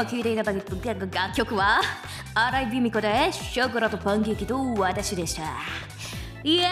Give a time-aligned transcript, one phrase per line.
[0.00, 1.82] 今聴いていただいた楽曲は
[2.32, 5.42] 荒井美美子でショコラとパンケーキと私でした。
[6.42, 6.70] いや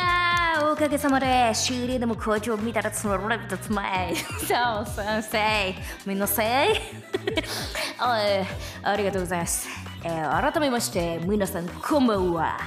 [0.62, 5.74] ーおかげさまで CD でも校長見たらつまられたつまいそう先生。
[6.06, 6.46] みんなせい。
[7.98, 8.18] あ
[8.82, 9.68] ありがとうございます、
[10.04, 12.58] えー、改めまして皆さんこんばんは。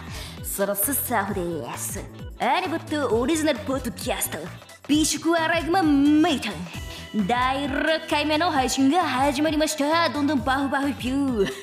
[0.43, 2.03] そのスタッフです。
[2.39, 4.70] アニバットオリジナルポッドキャスト。
[4.91, 10.09] 美食アライグマメイトン第6回目の配信が始まりました。
[10.09, 11.53] どんどんバフバフピュー。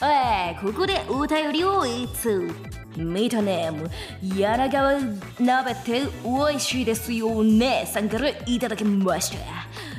[0.00, 2.50] はいここでお便りをいつ
[2.96, 3.90] ミートネーム
[4.22, 4.94] 柳川
[5.38, 7.86] 鍋って美味しいですよね。
[7.92, 9.36] さんからいただきました。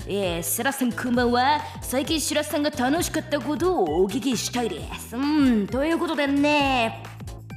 [0.08, 1.62] えー、セラさんこんばんは。
[1.84, 5.16] 最近シラさんが楽しかったことをお聞きしたいです。
[5.16, 7.13] うんということでね。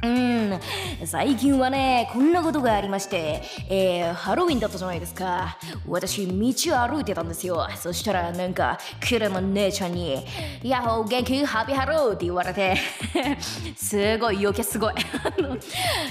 [0.06, 1.06] うん。
[1.06, 5.58] 最近はねこんなことがありましてえー、ハロウィンだったじゃないですか。
[5.86, 7.66] 私道を歩いてたんですよ。
[7.76, 10.24] そしたらなんかクレマ姉ちゃんに
[10.62, 11.44] 「ヤッホー元気？
[11.44, 12.76] ハッピーハロー」って言われて
[13.76, 14.94] すごい余計すごい。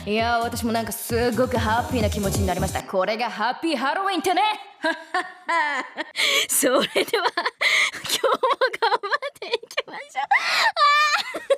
[0.05, 2.83] いや私もなんかすごくハッピーな気持ちになりました。
[2.83, 4.41] これがハッピーハロウィンってね。
[6.49, 8.31] それでは今日も
[8.79, 11.55] 頑張っていきましょう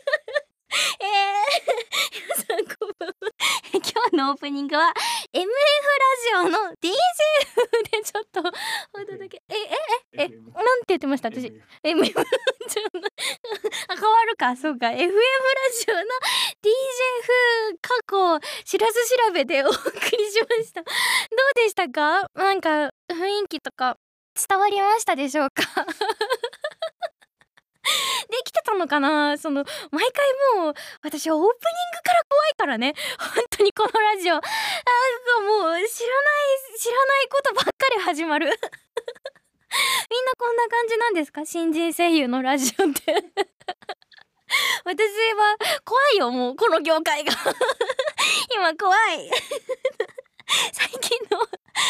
[1.00, 1.78] えー、
[2.14, 3.16] 皆さんこんばんは。
[3.74, 4.94] 今日のオープニングは
[5.34, 5.46] MF ラ
[6.44, 6.92] ジオの DJ
[7.56, 9.42] 風でちょっとお届け。
[9.50, 9.60] え、え、
[10.14, 11.54] え、え、なんて言ってました私。
[11.84, 12.24] FM ちょっ
[12.92, 13.00] と、
[13.90, 14.88] あ、変わるか、そうか。
[14.88, 16.06] FM ラジオの DJ
[17.22, 19.78] 風過去知らず調べでお送
[20.18, 20.82] りしました。
[20.82, 22.28] どうでしたか？
[22.36, 23.98] なんか雰囲気とか
[24.48, 25.64] 伝わりましたでしょうか？
[28.30, 29.38] できてたのかな？
[29.38, 31.54] その毎回もう私オープニング
[32.04, 32.94] から怖いからね。
[33.36, 34.34] 本当にこのラジオ。
[34.34, 34.48] なんか
[35.42, 35.88] もう知らない
[36.78, 38.50] 知らないことばっかり始まる
[40.10, 41.46] みんなこんな感じなんですか？
[41.46, 43.14] 新人声優のラジオって。
[44.86, 45.00] 私
[45.34, 47.34] は怖いよもうこの業界が。
[48.56, 49.30] 今怖い。
[50.72, 51.40] 最近の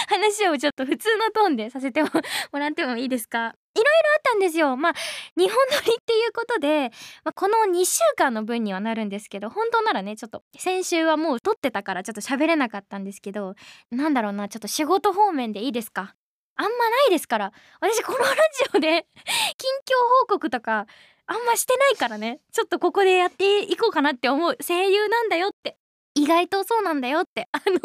[0.07, 2.09] 話をちょっと普通のトーンでさせても
[2.53, 3.37] らってもいいですか？
[3.75, 4.75] いろいろあったんですよ。
[4.75, 4.93] まあ、
[5.37, 6.89] 日本撮りっていうことで、
[7.23, 13.53] まあ、この2週間の分にはなるんですけど、本当ならね、ちょっと先週はもう撮ってたからちょっと喋れなかったんですけど、
[13.91, 16.15] なんだろうな、ちょっと仕事方面でいいですか？
[16.57, 17.51] あんまないですから。
[17.79, 18.34] 私このラジ
[18.75, 19.06] オで
[19.57, 20.88] 近況報告とか
[21.28, 22.40] あんましてないからね。
[22.51, 25.78] ちょっとここでやっていこうかなって思う声優なんだよって。
[26.16, 27.47] 意外とそうなんだよって。
[27.51, 27.73] あの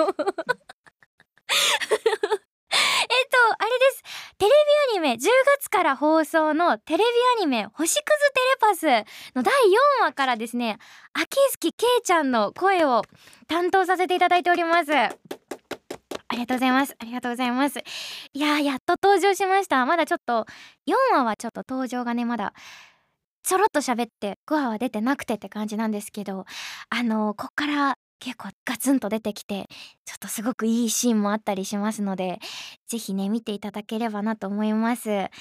[2.72, 2.74] え
[3.24, 4.02] っと、あれです。
[4.38, 4.54] テレビ
[4.92, 5.18] アニメ、10
[5.58, 7.04] 月から放送のテレビ
[7.38, 8.86] アニメ、星屑テレパス
[9.36, 9.52] の第
[10.00, 10.78] 4話からですね、
[11.12, 13.02] 秋月けいちゃんの声を
[13.48, 14.90] 担当させていただいております。
[16.32, 16.96] ありがとうございます。
[16.98, 17.78] ありがとうございます。
[18.32, 19.84] いややっと登場しました。
[19.84, 20.46] まだちょっと、
[20.86, 22.54] 4話はちょっと登場がね、まだ、
[23.42, 26.44] ちょろっと喋って5話は出てなくてって感じなんですけど
[26.90, 29.66] あのこっから結構ガツンと出てきて
[30.04, 32.38] ちょっとすごくいいシーンもあったりしますので
[32.86, 35.32] 是非ね見ていただければなと思いますこれが放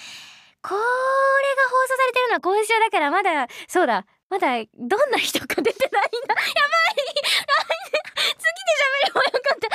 [0.66, 4.48] 送されてるのは今週だからまだそうだまだ
[4.80, 6.62] どんな人か出てないんだやば
[6.96, 7.02] い
[8.22, 9.68] 次で喋ればよかった、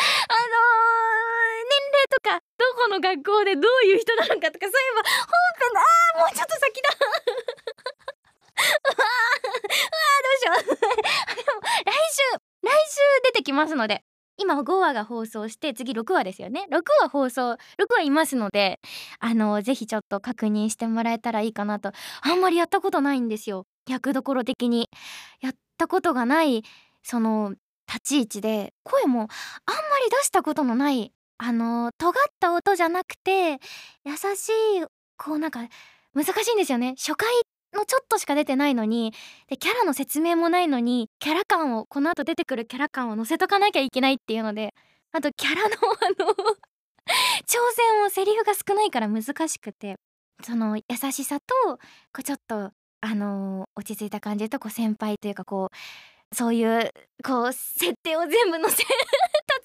[0.57, 6.89] 年齢とかどこの学校でどういう人なのかとかそういえば本編のあーもうちょっと先だ。
[6.97, 7.05] う
[8.67, 10.77] わーうわーどうしよう。
[11.37, 12.23] でも来週
[12.63, 14.03] 来週出てきますので
[14.39, 16.67] 今5話が放送して次6話ですよね。
[16.71, 17.57] 6話放送6
[17.97, 18.81] 話いますので
[19.19, 21.93] あのぜひちょっと確認してもらえたらいいかなと。
[22.23, 23.67] あんまりやったことないんですよ。
[23.89, 24.91] 役どころ的に。
[25.41, 26.65] やったことがない
[27.03, 27.55] その
[27.87, 29.29] 立ち位置で声もあんま
[30.05, 33.59] り出したことのないあの尖った音じゃなくて
[34.05, 34.87] 優しい
[35.17, 35.61] こうなんか
[36.15, 36.95] 難しいんですよね。
[36.97, 37.29] 初回
[37.75, 39.13] のちょっとしか出てないのに
[39.49, 44.75] でキャラの説明もないのにキャラ感をこの後出てくるキャラ感を載せとかなきゃいけないっていうので
[45.13, 49.97] あとキャラの あの挑戦をセリフが少ないから難しくて
[50.43, 51.79] その優しさとこ
[52.21, 52.71] うちょっと
[53.03, 55.77] あの、落ち着いた感じとこう先輩というかこう
[56.37, 56.91] そういう
[57.25, 58.91] こう設定を全部載せた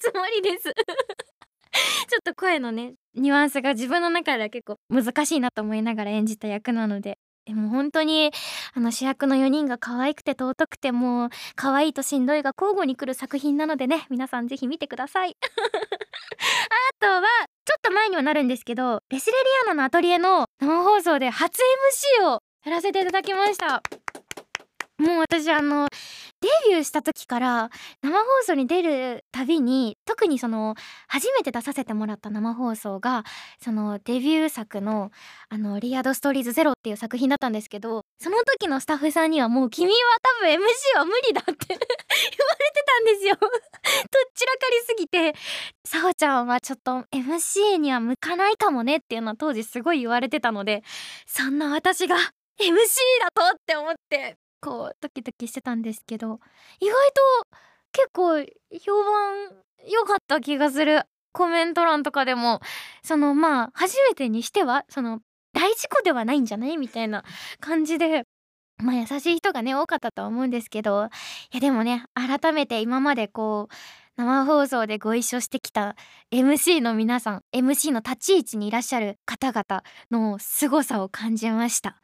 [0.00, 0.72] つもりです。
[0.72, 8.30] ちょっと声のねニュアンスが自分の中では結構難しいなと思いながら演じた役なのででも本当に
[8.72, 15.36] あの主役の4人が可愛くて尊くてもう可愛いとしんどいが交互に来る作品なのでね皆さんぜひ見てください。
[15.44, 15.46] あ
[17.00, 17.22] とは
[17.66, 21.58] ちょっと前にはなるんですけどレスレリアナのアトリエの生放送で初
[22.20, 23.82] MC をやらせていただきました。
[25.02, 25.88] もう私あの
[26.42, 27.70] 出ビューした時から
[28.02, 30.74] 生放送に出るたびに特にその
[31.06, 33.24] 初めて出させてもらった生放送が
[33.60, 35.12] そのデビュー作の
[35.48, 43.36] 「あのリアドストーリーズゼロっていう作品だったんですけどその時のスタッフさんにはもう「君は多分 MC は無理だ」って 言われてたんですよ。
[43.38, 43.48] とっ
[44.34, 45.34] ちらかりすぎて
[45.86, 50.82] 「さおちゃんはちょっと MC には向かないかもね」っていうのは当時すごい言われてたので
[51.26, 52.16] そんな私が
[52.58, 52.70] MC
[53.20, 53.42] だと？
[53.50, 54.41] って思って。
[54.62, 56.40] こうドキドキしてたんですけど
[56.80, 56.94] 意外
[57.50, 57.58] と
[57.92, 58.38] 結構
[58.80, 59.50] 評判
[59.86, 61.02] 良かった気がする。
[61.34, 62.60] コメント欄とかでも
[63.02, 65.20] そのまあ初めてにしてはその
[65.54, 66.76] 大事故ではないんじゃない？
[66.76, 67.24] みたいな
[67.58, 68.24] 感じで
[68.76, 71.08] まあ優しい人がね多かったとは思うんですけどい
[71.54, 73.74] やでもね改めて今までこう
[74.16, 75.96] 生放送でご一緒してきた
[76.30, 81.96] MC の皆さん MC の立ち位置にいらっしゃる方々の凄さを感じました。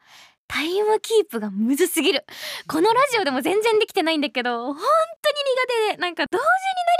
[0.49, 2.25] タイムキープがむずすぎる。
[2.67, 6.47] このラジオでも全然できてないんだけど本当に苦手でなんか同時に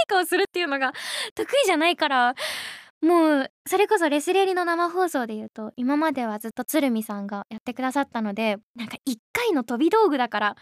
[0.08, 0.94] 何かをするっていうのが
[1.36, 2.36] 得意じゃないから
[3.02, 10.56] もうそれこそレスレリの生放送で言うと今まではずっと鶴見さんがやってくださったのでなんか一回の飛び道具だから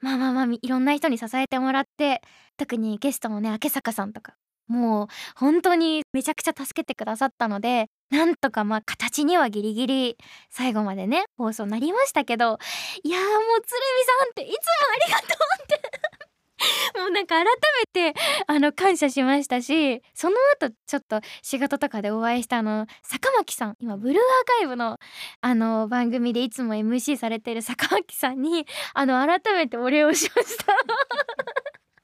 [0.00, 2.22] まあまあまあいろんな人に支えてもらって
[2.56, 4.34] 特にゲストもね明坂さんとか
[4.68, 5.06] もう
[5.36, 10.18] 本当にめちゃくちゃ助けてくださったのでなんとかまあ形にはギリギリ
[10.50, 12.58] 最後までね放送なりましたけど
[13.02, 14.56] いやーもう鶴見さんっていつも
[14.92, 15.82] ありがとうって。
[16.96, 24.22] もうなんか改めてあの感謝しましたしその後ちょっと仕事とかでお会いしたあの坂巻さん今ブルーアー
[24.60, 24.98] カイブの
[25.40, 30.76] あの番組でいつも MC されてる坂巻さんにあの改めてお礼をしました。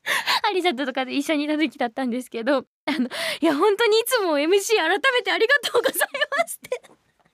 [0.48, 3.08] アリサととかで一緒にいた時だったんですけどあの
[3.40, 6.08] いや本当にいつも MC 改めてありがとうござい
[6.38, 6.80] ますって。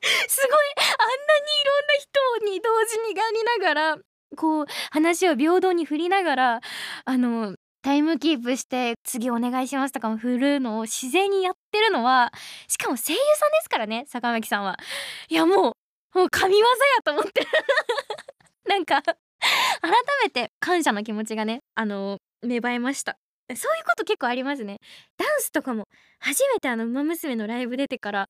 [0.29, 3.99] すごいあんなにいろんな人に同時にやりながら
[4.37, 6.61] こう話を平等に振りながら
[7.05, 12.32] あのタイムキープして次お願いしますとかも振るのを自然にやってるのは
[12.69, 14.79] しかも声優さんですからね坂巻さんは。
[15.29, 15.77] いやも
[16.15, 16.67] うもう神業や
[17.05, 17.47] と思って
[18.69, 19.15] なんか改
[20.23, 23.17] めて感謝の気持ちがねあの芽生えました。
[23.49, 24.79] そういうこと結構ありますね。
[25.19, 25.87] ダンスとかも
[26.19, 28.29] 初めてあの「ウマ娘」のライブ出てから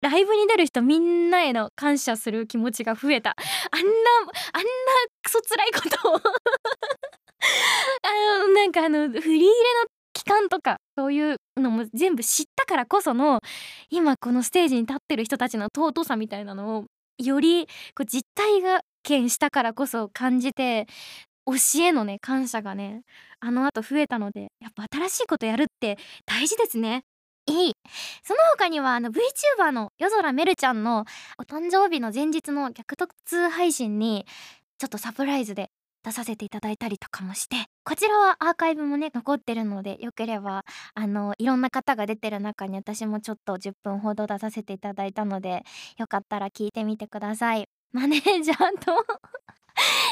[0.00, 3.36] ライブに出る人みんなへの感謝する気持ちが増えた。
[3.70, 3.88] あんな
[4.52, 4.68] あんな
[5.22, 6.14] クソ辛いことを。
[8.02, 9.54] あのなんかあの振り入れの
[10.12, 13.40] 期間とかそういうのも全部知ったからこその
[13.90, 16.84] 今このステージに立ってる人たちの尊さみたいなのを
[17.18, 20.86] よりこう実体が見したからこそ感じて
[21.48, 23.02] 推しへのね感謝がね
[23.40, 27.04] あの後増えたのでやっぱ新しいことやるって大事ですね。
[27.46, 27.72] いい。
[28.22, 31.06] その他にはあの VTuber の夜空めるちゃんの
[31.38, 34.26] お誕生日の前日の逆突配信に
[34.76, 35.70] ちょっとサプライズで
[36.04, 45.64] 出させていただいたりとかもしてこちらはアーカイブもね残ってるのでよければあのいろんな方が出てる中に私もちょっと10分ほど出させていただいたので
[45.96, 47.66] よかったら聞いてみてください。
[47.92, 48.92] マネージャーと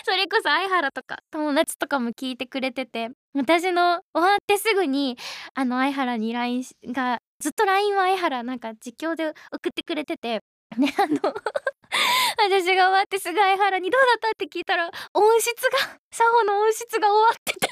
[0.08, 5.17] それこそ相原とか友達とかも聞いてくれてて私の終わってすぐに
[5.55, 6.62] あの相原に LINE
[6.93, 10.38] がずっと LINE は相原なんか実況で送ってくれてて
[10.79, 11.19] ねあの
[12.38, 14.29] 私が終わってすぐ相原にどうだった？
[14.29, 15.79] って聞いたら音質が
[16.13, 17.69] サホの音質が終わってて。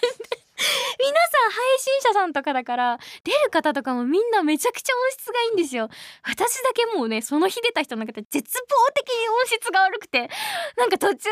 [0.99, 5.89] 皆さん配信者さんとかだから出る方とかもみんなめちゃくちゃ音質がいいんですよ
[6.23, 10.31] 私だけもうねその日出た人の中で絶望的に音質が悪くて
[10.77, 11.31] なんか途中で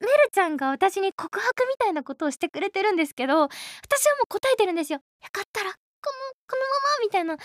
[0.00, 7.36] メルちゃんが私に告白みたいなことをしてくれてるんですけど私はもう答えてるんですよよかったらこのこのままみたいなや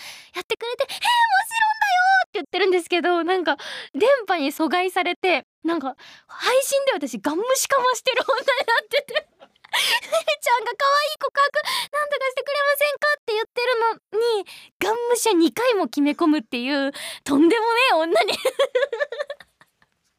[0.42, 3.56] ってくれて「えー、もちろんだよ!」って言ってるんですけどなんか
[3.94, 5.96] 電波に阻害されてなんか
[6.26, 9.29] 配信で私ガン無視かましてる女になってて
[9.70, 11.62] ちゃんが可愛い告白
[11.92, 14.46] なんとかしてくれませんかって言ってるのに
[14.78, 16.92] ガン無視2回も決め込むっていう
[17.24, 18.32] とんでもねえ女に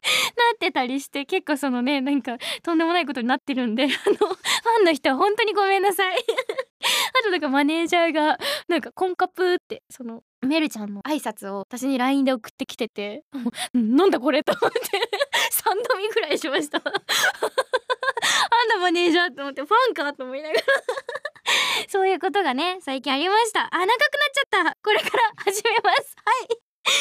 [0.01, 6.17] なってたりして結構そのねなんかとんでもないことになってるんであのファンの人は本当にごめんなさい。
[7.20, 13.24] あとなんかマネージャーがなんかコンカプーってそのメルちゃんの挨拶を私に LINE で送ってきてて
[13.74, 14.79] なんだこれと思って。
[15.51, 16.77] 三度見ぐらいしました。
[16.77, 16.84] あん
[18.70, 20.62] なマネージャーと思ってファンかと思いながら。
[21.89, 23.67] そういうことがね最近ありました。
[23.72, 23.89] あ長くなっ
[24.34, 24.77] ちゃった。
[24.81, 26.15] これから始めます。
[26.25, 26.48] はい。
[26.48, 26.96] それ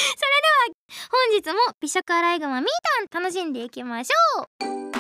[1.43, 2.69] では本日も美食アライグマミー
[3.09, 4.43] タン楽しんでいきましょ
[4.97, 5.00] う。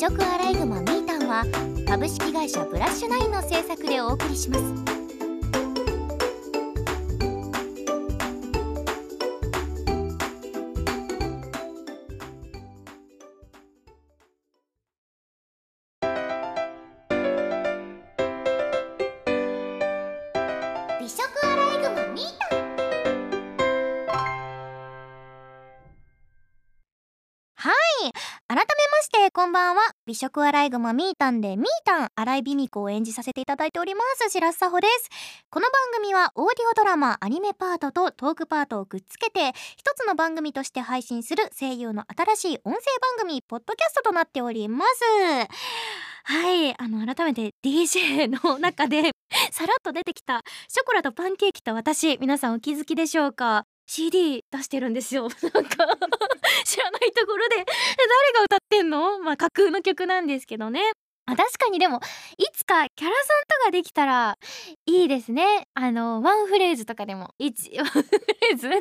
[0.00, 1.44] 食アライグマミータンは
[1.86, 4.99] 株式会社ブラッシュナインの制作でお送りします。
[28.06, 28.12] い
[28.48, 28.66] 改めま
[29.02, 35.08] してこんばんは美食アライグマミータンでミータン荒井美美子を演じさせていただいております白洲穂です
[35.50, 42.04] この番組はオーディオドラマアニメパートとトークパートをくっつけて一つの番組として配信する声優の
[42.34, 42.80] 新しい音声
[43.18, 45.04] 番組ポッドキャストとなっております
[46.24, 49.10] はいあの改めて DJ の中で
[49.52, 53.64] さらっと出てきたショコラとパンケーキと私皆さんお気づきでしょうか？
[53.90, 55.22] CD 出してるんですよ。
[55.52, 55.84] なんか
[56.64, 57.56] 知らないところで。
[57.66, 59.18] 誰が歌ってんの？
[59.18, 60.92] まあ架空の曲なんですけどね。
[61.26, 62.00] あ確かにでも
[62.38, 64.38] いつかキャラソンとかできたら
[64.86, 65.64] いいですね。
[65.74, 67.34] あのワンフレーズとかでも。
[67.40, 68.80] 1ワンフレーズ？1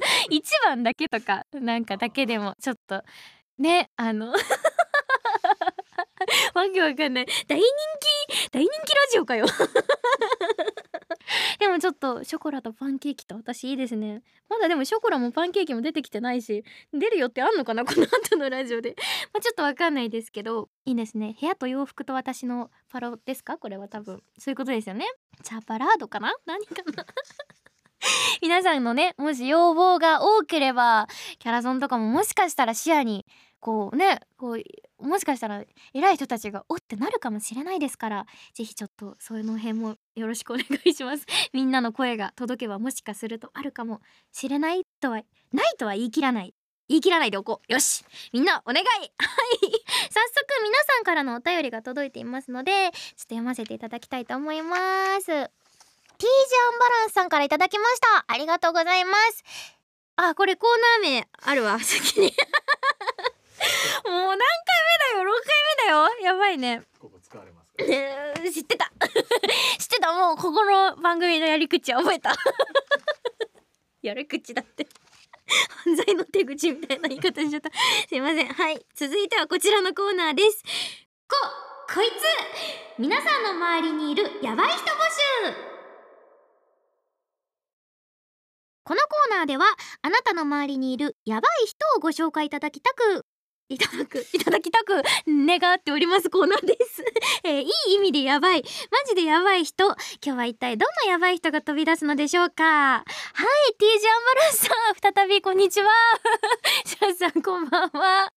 [0.66, 3.02] 番だけとかなんかだけでもちょっと
[3.58, 4.36] ねあのわ
[6.72, 7.26] けわかんない。
[7.48, 7.66] 大人
[8.30, 8.50] 気？
[8.52, 9.48] 大人気ラジオかよ
[11.60, 14.24] でもちょっとショコラとパンケーキと私いいですね。
[14.50, 18.96] まだでもショコラもパンケーキも出てきてないし出るよってあんのかなこの後のラジオで。
[19.34, 21.36] まちょっとわかんないですけどいいですね。
[21.40, 23.58] 部屋と洋服と私のパロですか？
[23.58, 24.24] これは多分。
[24.38, 25.06] そういうことですよね。
[25.44, 26.34] チャパラードかな？
[26.46, 27.06] 何かな？
[28.42, 31.08] 皆さんのねもし要望が多ければ
[31.38, 33.26] キャラソンとかももしかしたら視野に
[33.60, 35.64] こうねこうもしかしたら
[35.94, 41.26] 偉い人たちがおってなるかもしれないですから是非ちょっとそういうの辺もよろしくお願いします。
[41.54, 44.02] みんなの声が届けばもしかするとあるかも
[44.32, 46.54] しれないとはないとは言い切らない。
[46.88, 47.72] 言い切らないでおこう。
[47.72, 48.04] よし。
[48.34, 48.86] みんなお願い。
[48.90, 49.10] はい。
[49.12, 55.26] 早速皆さんからのお便りが届いていますのでちょっと読ませていただきたいと思います。
[55.26, 58.26] T ジアンバランスさんからいただきました。
[58.28, 59.44] ありがとうございます。
[60.18, 61.80] あこれコーナー名あるわ。
[61.80, 62.34] 先に。
[64.06, 64.40] もう何回
[65.14, 66.24] 目だよ？6回目だよ？
[66.24, 66.82] やばいね。
[67.00, 67.70] ここ使われます
[68.54, 68.92] 知ってた。
[69.80, 70.14] 知ってた。
[70.14, 72.36] もうここの番組のやり口は覚えた。
[74.02, 74.88] やり口だって。
[75.84, 77.70] 犯罪の手口みたいな言い方しちゃった。
[78.08, 78.48] すいません。
[78.48, 78.86] はい。
[78.96, 80.64] 続いてはこちらのコーナーです。
[81.28, 81.36] こ
[81.94, 83.00] こいつ。
[83.00, 84.88] 皆さんの周りにいるヤバい人募
[85.54, 85.70] 集。
[88.84, 89.66] このコーナーでは
[90.02, 93.24] あなたの周りにいるヤバい人をご紹介いただきたく
[93.70, 97.04] いただく、いただきたく願っておりますコーナーです。
[97.46, 98.70] えー、いい意味でやばい、マ
[99.08, 105.90] ジでやばい人、今日は一体どんなやばい人が飛び出すのでしょうかはい、T ジアンバランさん、再びこんにちは。
[106.84, 108.34] シャンさんこんばんは。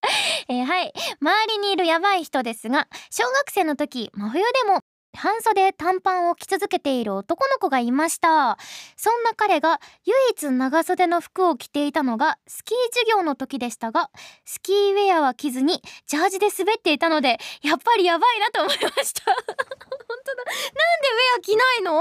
[0.49, 8.59] えー、はい、周りにいるやばい人ですが、小学生の時、真冬でも半袖短パンを着続けている男の子がいました。
[8.97, 14.11] そんな彼が唯一長袖の服を着ていたのがスキー授業の時でしたが
[14.45, 19.25] スキーウェアは着ずにジャージで滑っていたのでやっぱりやばいなと思いました。
[19.35, 19.55] 本当だ。
[19.55, 19.69] なんで
[20.09, 21.95] ウェア着ないの？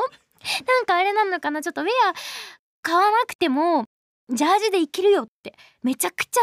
[0.65, 1.61] なんかあれなのかな？
[1.61, 2.13] ちょっとウェア
[2.81, 3.85] 買わなくても
[4.31, 5.53] ジャージでいけるよって。
[5.83, 6.41] めちゃくちゃ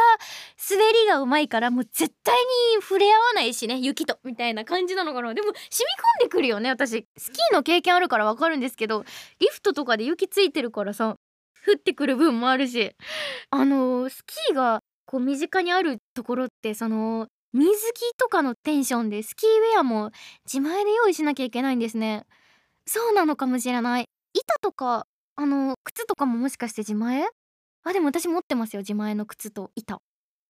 [0.71, 2.35] 滑りがうまいからもう絶対
[2.77, 5.33] に触れ合わないしね雪とみたいな感じなのかな。
[5.35, 7.07] でも染み込んでくるよね私。
[7.17, 9.05] スキーの経験あるからわかるんですけど
[9.39, 11.17] リフトとかで雪ついてるからさ
[11.67, 12.93] 降ってくる分もあるし。
[13.51, 20.11] あの、スキーがこう身近にあるところってその水着とかのテンションでスキーウェアも
[20.45, 22.25] 自前で用意しなきゃいけないんですね。
[22.87, 24.07] そうなのかもしれない。
[24.35, 27.27] 板とかあの靴とかももしかして自前
[27.89, 29.71] あでも私持ってますよ自前の靴と。
[29.75, 30.03] 板。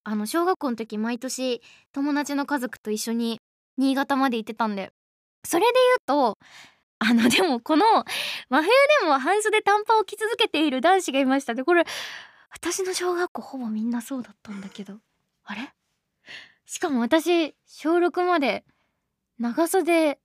[0.03, 3.41] あの小学校の時毎年友達の家族と一緒に
[3.77, 4.91] 新潟まで行ってたんで。
[5.45, 5.73] それで
[6.09, 6.39] 言うと
[6.99, 7.85] あのでもこの
[8.51, 8.71] 真冬
[9.03, 11.55] でも半袖短パンを着続けている男子がいました。
[11.55, 11.85] でこれ
[12.51, 14.95] 私の小学校ほぼみんなそうだったんだけど。
[15.45, 15.73] あれ？
[16.67, 18.65] しかも私小6まで
[19.39, 20.19] 長袖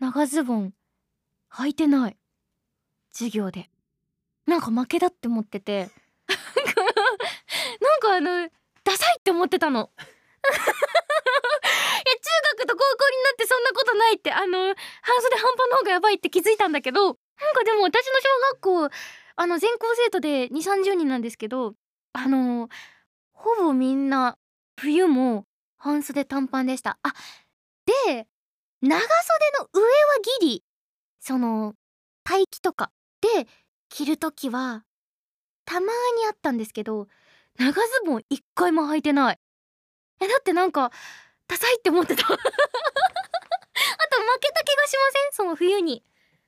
[0.00, 0.74] 長ズボン
[1.52, 2.16] 履いてない。
[3.12, 3.70] 授業で。
[4.46, 5.90] なんか負けだって思ってて。
[7.80, 8.48] なんかあの
[8.84, 9.90] ダサいって思ってたの。
[9.98, 10.66] いや中
[12.58, 14.58] 学と高校になってそんなことないってあの
[15.02, 17.14] 半袖半端の方がやばいって気づいたんだけどなん
[17.54, 18.96] かでも私の小学校
[19.36, 21.74] あの全校生徒で2 3 0人なんですけど
[22.12, 22.68] あの
[23.32, 24.38] ほぼみんな
[24.76, 25.44] 冬も
[25.76, 26.98] 半袖短パンでした。
[27.02, 27.12] あ
[28.06, 28.26] で
[28.80, 29.08] 長袖
[29.58, 29.88] の上は
[30.40, 30.64] ギリ
[31.20, 31.74] その
[32.28, 33.48] 待機とかで
[33.88, 34.84] 着る時は
[35.68, 35.90] たまに
[36.26, 37.08] あったんですけど
[37.58, 39.38] 長ズボン一回も履いてない。
[40.20, 40.90] えだってなんか
[41.46, 42.22] ダサいって思ってた。
[42.24, 42.40] あと負
[44.40, 45.32] けた気がしません？
[45.32, 46.02] その冬に。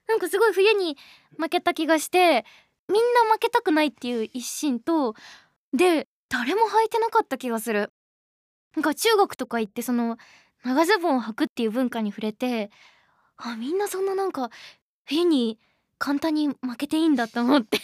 [0.07, 0.97] なんかすごい冬に
[1.37, 2.45] 負けた気がして
[2.87, 5.13] みんな負けたくないっていう一心と
[5.71, 7.93] で誰も履いてなかった気がする。
[8.75, 10.17] なんか中国とか行ってその
[10.63, 12.71] 長ズボンを履くっていう文化に触れて
[13.37, 14.49] あみんなそんななんか
[15.05, 15.59] 冬に
[15.99, 17.79] 簡単に負けていいんだって思って。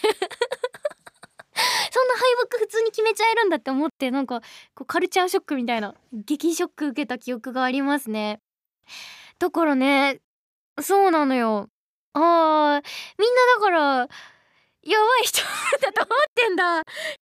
[2.04, 4.40] んな敗北普通に決めちゃえるんだって思ってなんか
[4.74, 8.40] こうカルチャーショックみたいな激ショック受けた記憶がありますね。
[9.38, 10.20] だからね
[10.80, 11.68] そうなのよ。
[12.14, 12.84] あー
[13.18, 14.08] みんなだから
[14.82, 15.42] やばい人
[15.82, 16.82] だと思ってんだ。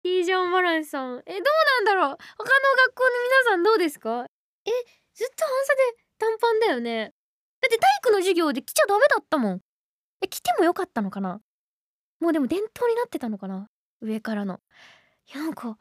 [0.04, 1.22] イージョンバランスさん。
[1.26, 1.44] えどう
[1.76, 2.08] なんだろう。
[2.08, 2.18] 他の
[2.88, 4.26] 学校の皆さんどうですか？
[4.66, 4.72] え
[5.14, 7.12] ずっと半袖短パンだよね。
[7.62, 9.62] だって体育の授業で着ちゃダメだったもん。
[10.22, 11.42] え着てもよかったのかな。
[12.22, 13.68] もうでも伝統になってたのかな。
[14.02, 14.60] 上からの。
[15.34, 15.78] いやなんか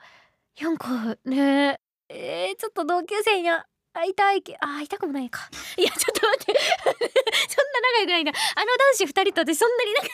[0.61, 2.53] なんかねえ。
[2.53, 5.49] ー、ちょっと同級生に会いたいけあ会いたくもないか。
[5.77, 6.55] いやちょっと待って。
[7.49, 8.33] そんな仲良くないな。
[8.33, 10.11] あの男子2人と私そんなになんか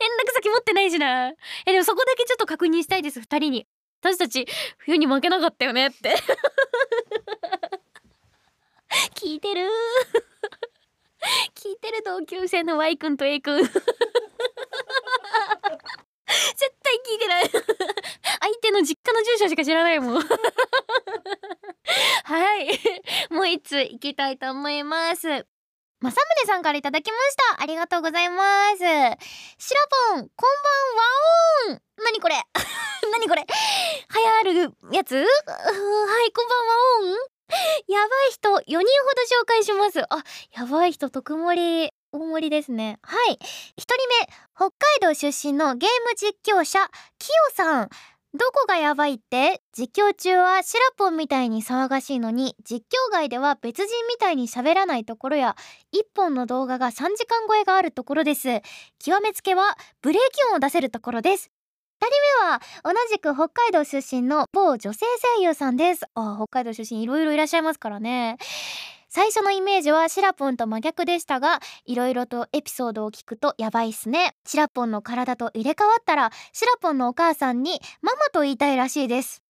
[0.00, 1.28] 連絡先持ってないしな。
[1.28, 3.66] えでもそこだけちょっと確認したいです2人に。
[4.00, 4.46] 私たち
[4.78, 6.14] 冬に負けなかったよねって。
[9.14, 9.70] 聞いてる。
[11.54, 13.62] 聞いてる同級生の Y 君と A 君。
[16.56, 17.50] 絶対聞いてない。
[17.50, 20.22] 相手の実家の住所しか知らないもん。
[22.24, 22.80] はい。
[23.30, 25.46] もう一ついきたいと思います。
[26.00, 27.62] まさむねさんからいただきました。
[27.62, 28.78] ありがとうございます。
[28.78, 28.88] しら
[30.12, 30.28] ぽんこんばんは
[31.68, 31.82] おーん。
[32.04, 32.36] 何これ？
[33.12, 33.46] 何これ？
[34.44, 35.16] 流行るやつ？
[35.16, 35.26] はい
[36.32, 37.34] こんばんはおーん。
[37.86, 38.86] やばい人4人ほど
[39.42, 40.02] 紹介します。
[40.02, 41.92] あやばい人特盛り。
[42.14, 42.98] 大盛りですね。
[43.02, 43.34] はい。
[43.34, 43.36] 1
[43.76, 46.78] 人目北海道出身のゲーム実況者
[47.18, 47.88] キヨさん。
[48.36, 49.62] どこがやばいって？
[49.76, 55.56] 実況中はシラポンみたいに騒がしいのに実況外では別人みたいに喋らないところや
[55.92, 58.60] 1本の動画が3時間超えがあるところです。
[58.98, 61.50] 極めつけはブレーキ音を出せるところです。
[62.00, 62.10] 2人
[62.42, 66.04] 目は同じく北海道出身の某女性声優さんです。
[66.14, 68.36] あ北海道出身いろいろいらっしゃいますからね。
[69.14, 74.34] 最初のイメージはシラポンと真逆でしたがいろいろとエピソードを聞くとやばいっすね。
[74.44, 79.44] シラポンの体と入れ替わったらシラポンのお母さんにママと言いたいらしいです。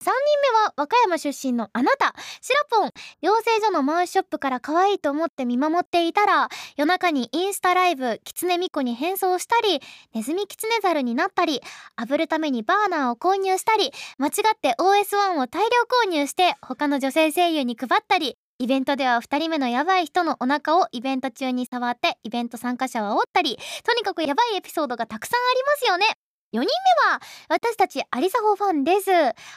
[0.00, 0.10] 3人
[0.54, 2.14] 目は和歌山出身のあなた。
[2.40, 9.82] シラポン養成所のマウスショップから可愛いと思って見守っていたら夜中にインスタライブキツネミコに変装したり
[10.14, 11.60] ネズミキツネザルになったり
[12.00, 15.68] 炙るためにバーナーを購入したり間違って OS1 を大量
[16.06, 26.06] 購入して他の女性声優に配ったりイベントでは2人目のヤバい人のお腹をイベント中に触ってイベント参加者は煽ったりとにかくヤバいエピソードがたくさんありますよね。
[26.54, 26.66] 4人目
[27.12, 29.10] は私たちアリサホファンです。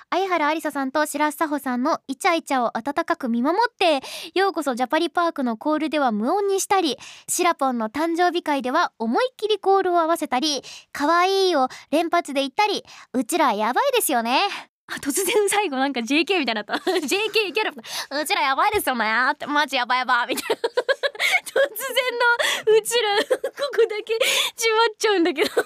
[0.10, 4.02] 相原ありささんと白洲佐穂さんのイチャイチャを温かく見守って
[4.34, 6.98] ようこそジャパリパークのコールでは無音にしたり
[7.30, 12.84] シラポンの誕生日会では思いっきりコールを合わせたり可愛いいを連発で言ったり
[13.14, 14.40] うちらやばいですよね。
[15.02, 16.74] 突然最後なんか JK みたいになった。
[16.90, 17.74] JK キャラ。
[18.22, 19.06] うちらやばいですよね。
[19.34, 20.56] ってマジやばいやばみたいな。
[20.64, 20.72] 突然
[22.72, 23.24] のうちらこ
[23.76, 24.18] こだけ
[24.56, 25.52] じわっちゃうんだけど。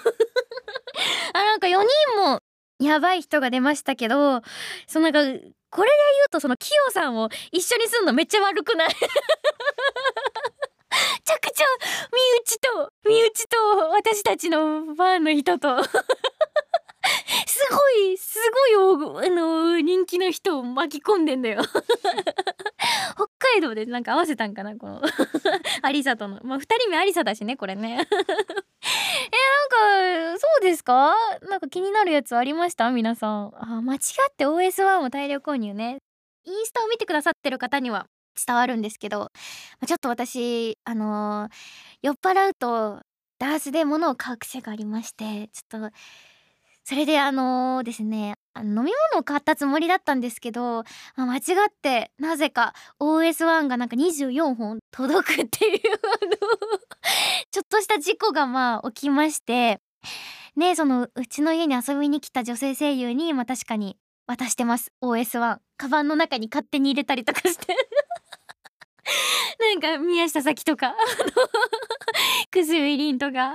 [1.34, 1.78] あなんか4人
[2.20, 2.40] も
[2.80, 4.42] やばい人が出ましたけど
[4.88, 8.88] そのなんかこれで言うとそのキヨさんを一緒にすんのめっちゃ悪くない？
[8.88, 8.94] め
[11.24, 11.66] ちゃくちゃ
[12.12, 13.56] 身内と身内と
[13.90, 15.76] 私たちのファンの人と。
[17.46, 18.38] すごいす
[18.74, 21.62] ごいあの人気の人を巻き込んでんだよ。
[23.14, 25.02] 北海道でなんか合わせたんかなこの。
[25.82, 26.40] アリサとの。
[26.44, 27.92] まあ2人目アリサだしねこれね。
[27.92, 28.06] えなん
[30.34, 31.14] かそうですか？
[31.42, 32.90] なんか気になるやつありました？
[32.90, 33.52] 皆さん。
[33.56, 34.00] あ間違っ
[34.36, 35.98] て OS1 を大量購入ね。
[36.44, 38.06] インスタを見てくださってる方には
[38.46, 39.30] 伝わるんですけど
[39.86, 41.52] ちょっと私あのー、
[42.02, 43.00] 酔っ払うと
[43.38, 45.96] ダースで物を買う癖がありましてちょっと
[46.84, 50.84] それであのー、ですね飲み物を買ったつもりだったんですけど、
[51.16, 55.80] まあ、間違ってなぜか OS1 がなんか24本届くっていう
[57.50, 59.80] ちょっとした事故がまあ起きまして
[60.56, 64.92] ねそのうちの家に遊びに来た女性声優にまあ確かに渡してます。
[65.02, 67.76] OS1 カバンの中に勝手に入れたりとかして。
[69.58, 70.96] なんか宮下咲とかあの
[72.50, 73.52] くすみりんとか。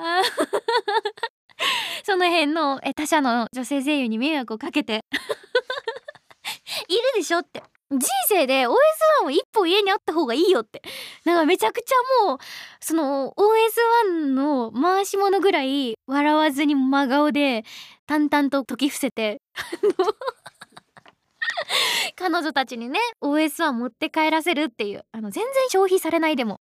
[2.03, 5.01] その辺の他社の女性声優に迷惑をかけて。
[6.87, 7.63] いるでしょって。
[7.89, 10.81] 人生で OS1 を一歩家にあった方がいいよって。
[11.23, 12.37] なんかめちゃくちゃもう
[12.81, 17.63] その OS1 の回し物ぐらい笑わずに真顔で
[18.05, 19.41] 淡々と解き伏せて
[22.17, 25.05] 彼女たちにね OS1 持って帰らせるっていう。
[25.13, 26.59] あの全然消費されないでも。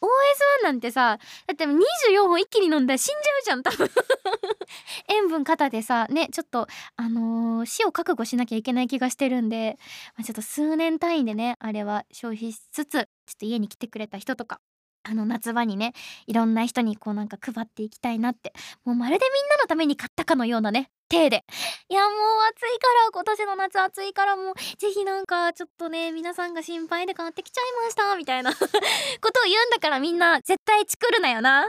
[0.00, 3.90] OS1 なんてさだって24本一気に飲んだら死んじゃうじゃん多分。
[5.08, 9.78] 塩分肩でさねちょっとあのー、死を覚悟しなきゃいけない気がしてるんで、
[10.16, 13.06] まあ、ちょっと数年単位でねあれは消費しつつちょっ
[13.40, 14.60] と家に来てくれた人とか
[15.02, 15.92] あの夏場にね
[16.26, 18.52] いろんな人にこうなんか配っていきたいなって。
[18.84, 21.44] もうまるでみんなのために買ったかのようなね手で。
[21.88, 22.10] いやもう
[22.50, 31.66] 暑いから今年の夏暑いからもうぜひなんかちょっとね皆さんが心配で買ってきちゃいましたみたいな ことを言うんだからみんな絶対作るなよな。
[31.66, 31.68] は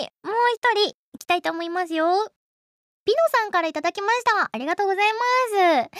[0.00, 2.32] いもう一人いきたいと思いますよ。
[3.04, 4.48] ピノさんからいただきました。
[4.52, 5.18] ありがとうございま
[5.88, 5.90] す。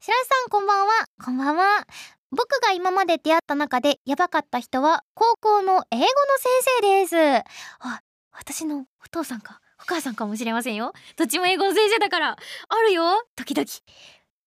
[0.00, 0.92] 白石さんこんばんは。
[1.24, 1.86] こんばんは。
[2.30, 7.44] 僕が今まで出会った中でヤバかった人は高校の英語の先生です。
[7.80, 8.00] あ
[8.32, 9.61] 私のお父さんか。
[9.82, 10.92] お母さんかもしれませんよ。
[11.16, 12.36] どっちも英語の先生だから。
[12.68, 13.24] あるよ。
[13.36, 13.66] 時々。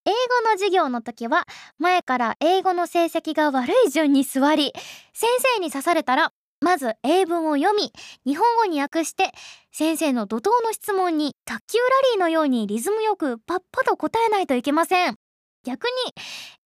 [0.06, 1.44] 英語の授業の時は
[1.78, 4.72] 前から英語の成績が悪い順に座り
[5.12, 7.92] 先生に刺されたらまず英文を読み
[8.24, 9.32] 日本語に訳して
[9.72, 15.16] 先生の怒涛の質問に卓球ラリーのようにリズムよくパッパと答えないといけません。
[15.64, 15.90] 逆に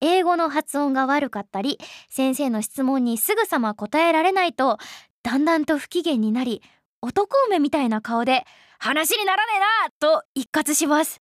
[0.02, 1.78] 英語の発音が悪かったり
[2.10, 4.76] 先生の質問にすぐさま答えられないと
[5.22, 6.62] だんだんと不機嫌になり
[7.02, 8.44] 男梅みたいな顔で
[8.78, 11.20] 話にならねえなと一括します。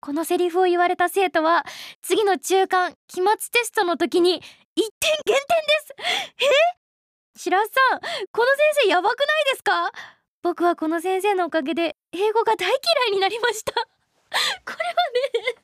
[0.00, 1.64] このセリフを言われた生徒は
[2.02, 4.42] 次の中間期末テストの時に1点
[5.26, 5.44] 減点で
[5.86, 5.94] す。
[6.38, 6.44] え？
[7.36, 8.00] 白洲さん
[8.32, 9.92] この先生やばくないですか？
[10.42, 12.76] 僕はこの先生のおかげで英語が大嫌
[13.08, 13.72] いになりました。
[13.72, 13.88] これはね
[15.34, 15.54] これは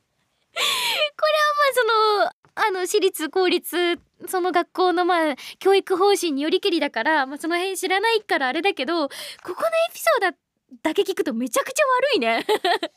[2.21, 10.37] まあそのあの私立公立その学校のまあ教育方針によりけりだから、まあ、その辺知らないからあれだけどここのエピソード
[10.83, 12.45] だけ聞くとめちゃくちゃ悪いね。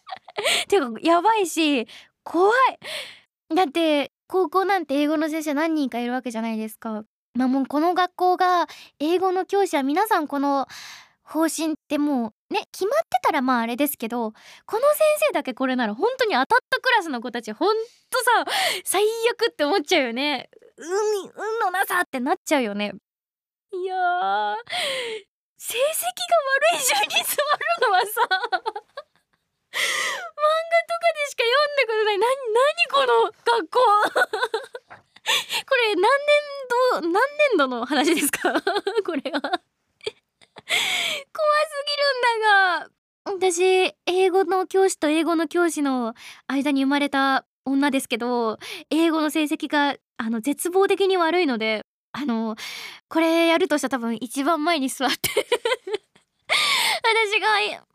[0.68, 1.86] ていうかやばいし
[2.24, 2.52] 怖
[3.50, 3.54] い。
[3.54, 7.04] だって高校なんて英語の先生何人かいるわけじゃないですか。
[7.34, 8.66] まあもうこの学校が
[8.98, 10.66] 英語の教師は皆さんこの
[11.22, 14.32] 方針ってもうね決まってたらまああれですけど
[14.66, 17.76] この先生だけこれなら本当に当たったクラスの子たちほん
[18.10, 18.50] とさ
[18.84, 20.50] 最悪って思っちゃうよね。
[20.80, 20.88] 運
[21.28, 22.94] 運のなさってなっちゃうよね。
[23.72, 24.56] いや
[25.58, 25.84] 成績が
[26.72, 27.48] 悪い順に座る
[27.82, 28.56] のはさ漫画と
[29.80, 29.80] か
[31.14, 32.18] でしか読んだことない。
[32.18, 33.78] な何この学校。
[35.68, 36.02] これ何年
[37.02, 37.12] 度何
[37.50, 38.52] 年度の話ですか？
[38.52, 39.40] これは。
[39.40, 39.62] 怖す
[41.86, 42.90] ぎるんだが
[43.24, 46.14] 私英語の教師と英語の教師の
[46.46, 48.58] 間に生まれた女ですけど
[48.90, 51.80] 英語の成績があの絶望的に悪いので
[52.12, 52.54] あの
[53.08, 55.16] これやるとしたら多分一番前に座って
[56.46, 57.48] 私が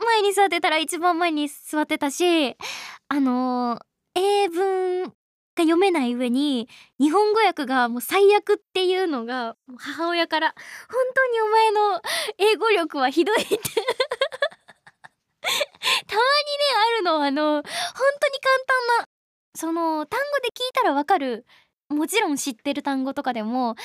[0.03, 2.57] 前に座ってたら一番前に座ってたし
[3.09, 3.79] あの
[4.15, 5.11] 英文が
[5.57, 6.67] 読めない上に
[6.99, 10.55] 日本語訳がもう最悪っていうのが母親から
[10.89, 12.01] 「本当にお前の
[12.39, 13.61] 英語力はひどい」って た
[16.15, 16.23] まにね
[16.87, 17.23] あるの。
[17.23, 17.69] あの本当に
[18.39, 19.07] 簡単な
[19.55, 21.45] その単語で聞いたらわかる
[21.89, 23.75] もちろん知ってる単語とかでも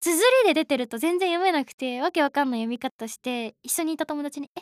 [0.00, 4.60] 綴りで出てると全然読めなくてわけわかんない読み方して一緒にいた友達に「え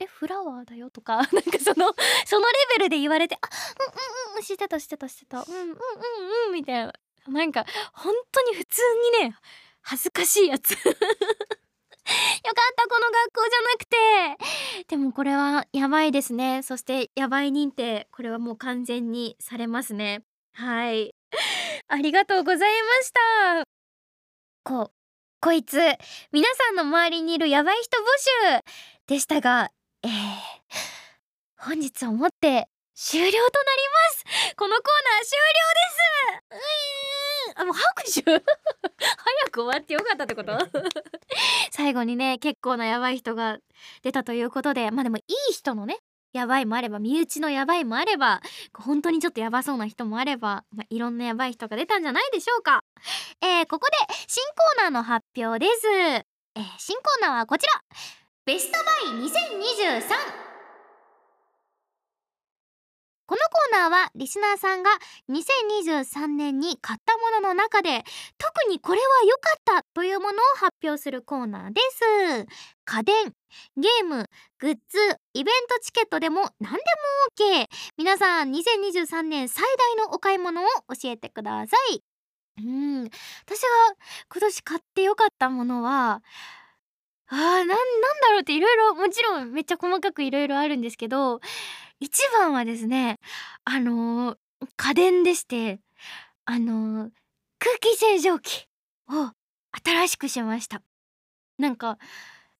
[0.00, 5.42] えフラワーだよとか なんかそのそのレベルで言われてあうんうんうんしてたしてたしてた。
[5.42, 5.76] うんうんうん
[6.46, 6.92] うんみたいな。
[7.28, 8.80] なんか本当に普通
[9.20, 9.36] にね
[9.82, 10.70] 恥ずかしいやつ。
[10.80, 14.86] よかったこの学校じゃなくて。
[14.88, 16.62] でもこれはやばいですね。
[16.62, 20.22] そしてやばい認定これはもう完全にされますね。
[20.54, 21.14] はい。
[21.92, 23.64] ありがとうございました。
[24.62, 24.92] こう
[25.40, 25.76] こいつ
[26.30, 28.02] 皆さんの周りにいるやばい人募
[28.58, 28.62] 集
[29.08, 29.70] でしたが
[30.02, 30.10] えー、
[31.56, 33.50] 本日をもって終了となりま
[34.50, 34.54] す。
[34.56, 35.38] このコーナー終
[36.52, 36.62] 了
[37.48, 37.60] です。
[37.60, 38.22] あもう拍手？
[38.22, 40.52] 早く終わってよかったってこと？
[41.72, 43.58] 最後にね結構なやばい人が
[44.02, 45.98] 出たということでまあでもいい人のね
[46.32, 48.40] やばいもあれば身内のやばいもあれば
[48.72, 52.84] 本当にちょっとやばそうな人もあれば、まあ、いろんなやばい人が出たんじゃないでしょうか。
[53.40, 54.42] えー、ここで新
[54.78, 57.72] コーナーの発表です、えー、新コーナーはこちら。
[58.46, 60.49] ベストバイ2023
[63.30, 64.90] このコーナーはリスナーさんが
[65.28, 68.02] 2023年に買ったものの中で
[68.38, 72.46] 特にこれは良かったというものを発表するコーナーです。
[72.84, 73.32] 家電
[73.76, 74.98] ゲームグッズ
[75.34, 76.80] イベントチケットでも何でも
[77.38, 77.66] OK
[77.96, 79.62] 皆さん2023年最
[79.96, 80.66] 大のお買い物を
[81.00, 82.02] 教えてください。
[82.58, 83.04] うん。
[83.04, 83.68] 私が
[84.28, 86.20] 今年買って良かったものは
[87.28, 87.74] あーなんだ
[88.32, 91.40] ろうっていろいろもちろんめっちゃ細かくいろいろあるんですけど
[92.00, 93.18] 一番はですね
[93.64, 94.36] あのー
[94.76, 95.80] 家電でして
[96.44, 97.10] あの
[97.58, 98.66] 空気清浄機
[99.08, 99.30] を
[99.84, 100.82] 新しくしました。
[101.58, 101.96] なんか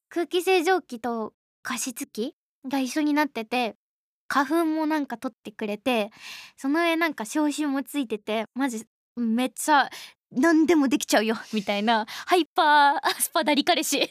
[0.09, 2.35] 空気清浄機と加湿器
[2.67, 3.77] が一緒になってて
[4.29, 6.11] 花粉もなんか取ってくれて
[6.57, 9.91] その上なんか消臭もついててマジめっちゃ
[10.31, 14.09] 何でもできちゃうよみたいなハイパースパダリ彼氏。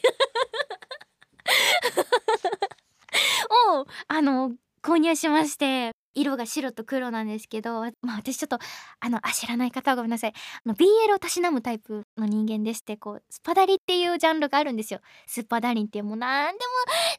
[3.72, 8.58] をあの購入しまして色が白と黒なんですけど、まあ、私ちょっと
[9.00, 10.32] あのあ知らない方はごめんなさい。
[10.32, 15.00] あの BL をたしなむタイプの人間でしてこうスパダリっていうジャンルがあるんですよ。
[15.26, 16.58] スパダリンってもう何でも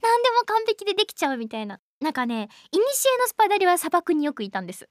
[0.02, 1.80] 何でも完璧でできちゃうみたいな。
[2.02, 4.89] なんかねいにしえのスパダリは砂漠によくいたんです。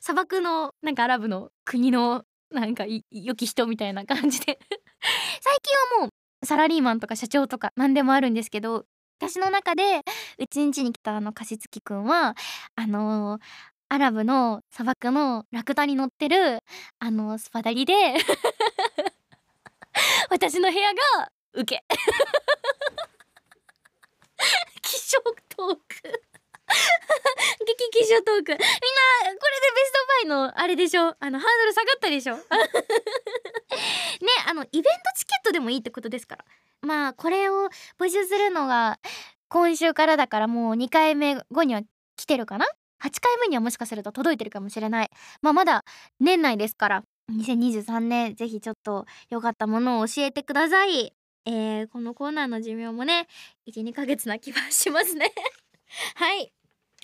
[0.00, 4.58] 砂漠のなんかアラブの国のなんか良き人みたいな感じで。
[5.40, 6.08] 最近はも
[6.42, 8.84] うサラリーマンとか社長とか何でもあるんですけど
[9.18, 10.04] 私の中で
[10.38, 12.36] うちんちに来たあの加湿器くんは
[12.76, 13.40] あのー、
[13.88, 16.62] アラブの砂漠のラクダに乗ってる
[17.00, 17.94] あのスパダリで
[20.30, 21.00] 私の部屋が
[21.54, 21.82] ウケ
[24.82, 26.27] 気象トーク。
[27.66, 28.52] 激気象トーク。
[28.52, 28.66] みんなこれでベ
[29.84, 31.14] ストバイのあれでしょ？
[31.18, 32.36] あのハードル下がったでしょ？
[32.36, 32.42] ね
[34.46, 36.44] あのイベントチケットでもいいってことですから。
[36.82, 37.68] まあこれを
[38.00, 38.98] 募集するのが
[39.48, 41.82] 今週からだからもう2回目後には
[42.16, 42.66] 来てるかな
[43.02, 45.10] ？8回目にはもしかすると届いてるかもしれない。
[45.42, 45.84] まあまだ
[46.20, 47.02] 年内ですから。
[47.30, 51.12] 2023年ぜひちょっと良かったものを教えてください。
[51.44, 53.26] えー、このコーナーの寿命もね
[53.70, 55.34] 12ヶ月な気はしますね。
[56.14, 56.50] はい。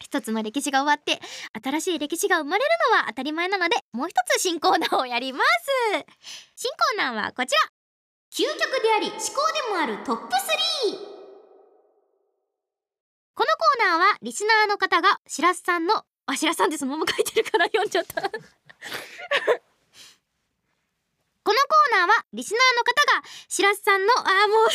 [0.05, 1.19] 一つの歴史が終わって
[1.65, 5.45] 新しい歴史が生まれるのは当たり前なのでもう一つ新コーナーをやります。
[6.55, 7.73] 新コーナーはこちら。
[8.31, 10.27] 究極であり思考でもあるトップ3
[13.35, 18.23] このコーナーはリスナーの方がしらすさんのあしらすさんってそのまま書いてるから読んじゃった。
[18.23, 18.39] この
[21.45, 24.67] コーナーはリスナーの方がしらすさんのあもう。
[24.67, 24.69] あ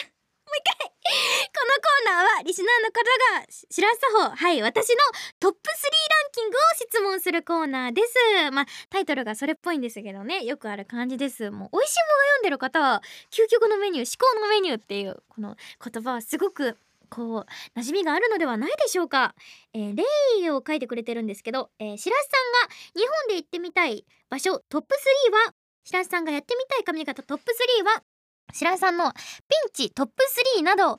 [0.00, 0.89] もう一回。
[0.89, 3.02] ここのコーナーはリスナーの方
[3.40, 4.96] が知らせた方はい私の
[5.40, 8.50] トップ3ランキングを質問するコーナーです。
[8.52, 10.44] まあタイトルがそれっぽいんですけどね。
[10.44, 11.50] よくある感じです。
[11.50, 15.06] もう美味しいもが読んでる方は究極のメニュー至高のメニューってい。
[15.08, 16.76] うこの言葉はすごく
[17.08, 17.44] こ
[17.74, 19.34] う馴染みがあるのではないでしょうか、
[19.74, 19.96] えー、
[20.42, 24.94] 例を書いてくれてるんですけど、えー、白洲さんが日本で行ってみたい場所トップ
[25.28, 27.44] 3は白洲さんがやってみたい髪型トップ
[27.82, 28.02] 3は
[28.52, 29.18] 白井さんのピン
[29.72, 30.12] チトップ
[30.58, 30.98] 3などこんな感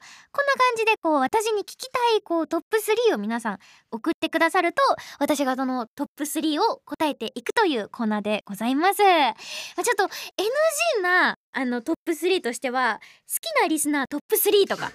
[0.78, 2.78] じでこう私に聞きたいこうトップ
[3.12, 3.58] 3を皆さん
[3.92, 4.82] 送ってくださると
[5.20, 9.02] 私がそのトップ3を答えていくというコーナーでございます。
[9.02, 14.92] ま、ちょっと NG なあのトップ3としては好きなリスナートップ3とか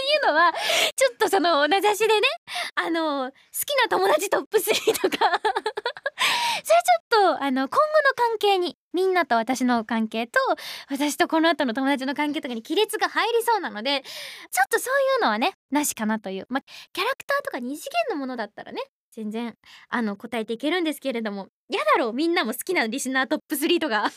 [0.00, 0.52] いうのは
[0.96, 2.20] ちょっとその名指しでね
[2.74, 3.32] あの好
[3.64, 5.40] きな友達トップ3とか。
[6.64, 6.78] それ
[7.22, 10.38] ちょっとあの今後の関係にみんなと私の関係と
[10.88, 16.46] 私とこの後の友達の関係とかに亀裂が入りそうなのでちょっとそういうのはねなしかなという。
[16.48, 16.60] ま
[16.92, 19.56] キャラクターとか二次元のものだったらね全然
[19.88, 24.10] あの答えていけるんですけれどもやだろうみんなも好きなリスナートップ3とか。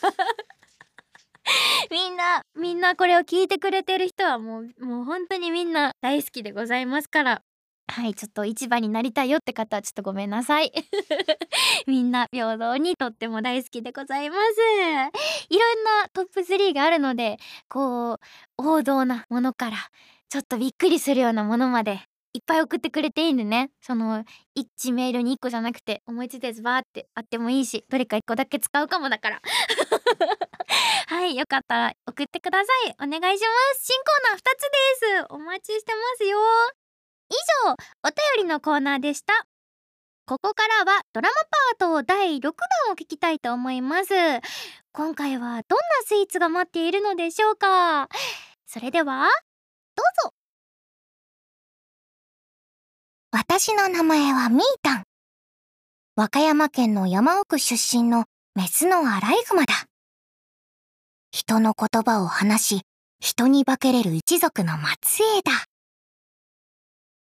[1.91, 7.41] みんなみんなこれを聞いてくれてる人はもうもう本当にみんな大好きでございますから。
[7.88, 10.71] はいちょっと市場になりたいよって方はちょっとごめんなさい。
[11.86, 14.41] みんな平等にとっても大好きでございます。
[15.49, 17.38] いろんなトップ3があるので
[17.69, 18.17] こう
[18.58, 19.77] 王道なものから
[20.29, 22.01] ちょっとびっくりするようなものまで
[22.34, 23.69] いっぱい送ってくれていいんでね。
[23.81, 24.25] その
[24.58, 29.41] 1メールに1個じゃなくて思いついたやつバーってあってもいいしどれか1個だけ使うかもだから。
[31.07, 32.95] はいよかったら送ってください。
[33.01, 33.85] お願いします。
[33.85, 35.25] 新コーナー2つです。
[35.29, 36.38] お待ちしてますよ。
[37.29, 37.33] 以
[37.65, 37.71] 上
[38.03, 39.45] お便りのコーナーでした。
[40.27, 41.35] ここからはドラマ
[41.79, 42.51] パート第6弾
[42.91, 44.13] を聞きたいと思います。
[44.91, 48.09] 今回はどんなスイーツが待っているのでしょうか。
[48.65, 49.27] それでは
[49.95, 50.33] どうぞ。
[53.31, 55.03] 私の名前はミータン。
[56.15, 59.73] 和歌山県の山奥出身のメスのアライグマだ。
[61.36, 62.82] 人の言葉を話し、
[63.19, 64.71] 人に化けれる一族の
[65.04, 65.65] 末裔だ。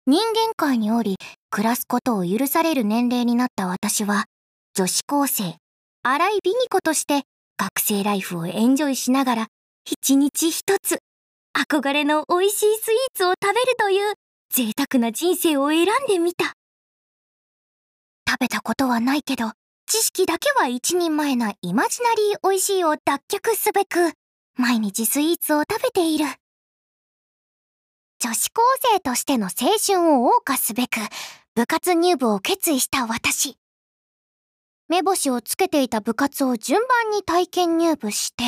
[0.09, 1.15] 人間界におり、
[1.51, 4.25] 暮らすことを許される年齢になった私は、
[4.75, 5.55] 女子高生、
[6.03, 7.23] 荒井美美子として、
[7.57, 9.47] 学生ライフをエンジョイしながら、
[9.89, 10.99] 一日一つ、
[11.57, 14.15] 憧れの美味しいスイーツを食べるという
[14.53, 16.55] 贅沢な人生を選んでみた。
[18.29, 19.53] 食べたことはないけど、
[19.87, 24.13] 知識だけは一人前なイマジナリー美味しいを脱却すべく、
[24.57, 26.27] 毎日スイーツを食べている。
[28.19, 31.01] 女子高生としての青春を謳歌すべく
[31.55, 33.59] 部活入部を決意した私。
[34.89, 38.45] 目星をつけていた部活を順番に体験入部して、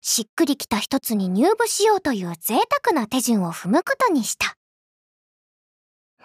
[0.00, 4.56] しっくりきた一つに入部しようという贅沢な手順を踏むことにした。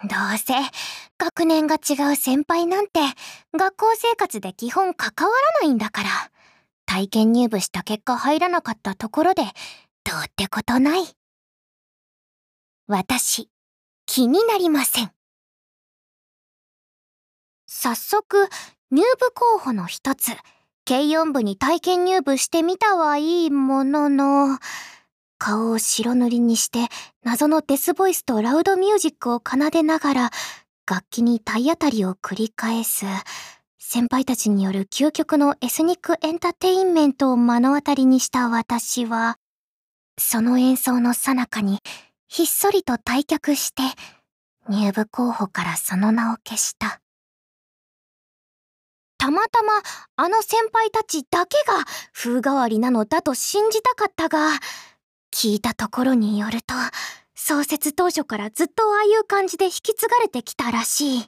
[0.04, 0.52] どうせ
[1.18, 3.00] 学年が違う先輩なんて
[3.56, 6.08] 学校生活で基本関わらないんだから、
[6.84, 9.52] 体験入部した結果入らなかったところでどう
[10.26, 11.04] ってことない。
[12.86, 13.48] 私、
[14.04, 15.10] 気になりません。
[17.66, 18.48] 早速、
[18.90, 20.32] 入部候補の一つ、
[20.86, 24.58] 軽音部に体験入部してみたはいいものの、
[25.38, 26.88] 顔を白塗りにして
[27.22, 30.30] 謎のデスボイスとラウドミュージックを奏でながら
[30.90, 33.06] 楽器に体当たりを繰り返す
[33.78, 39.38] 先輩たちによる究極のエスニックエンターテインメントを目の当たりにした私は
[40.18, 41.80] その演奏の最中に
[42.28, 43.82] ひっそりと退却して
[44.68, 47.00] 入部候補からその名を消した。
[49.18, 49.72] たまたま
[50.16, 54.50] あの先輩たちだけが風変わりなのだと信じたかったが、
[55.32, 56.74] 聞いたところによると、
[57.34, 61.26] 創設当初からずっとああいう感じで引き継がれてきたらしい。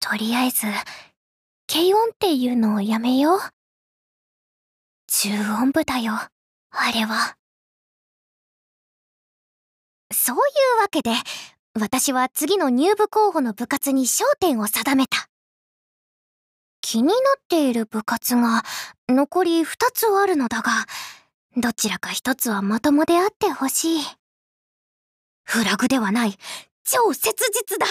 [0.00, 0.66] とりあえず、
[1.66, 3.40] 軽音っていうのをやめよう。
[5.06, 6.30] 中音部だよ、あ
[6.92, 7.36] れは。
[10.12, 10.40] そうい
[10.78, 11.10] うわけで、
[11.74, 15.28] 私は次の入部候補の部活に焦点を定めた。
[16.80, 17.16] 気になっ
[17.48, 18.62] ている部活が
[19.08, 20.70] 残り2つあるのだが、
[21.56, 24.02] どちらか1つはまともであってほしい。
[25.44, 26.36] フラグではない、
[26.84, 27.86] 超切実だ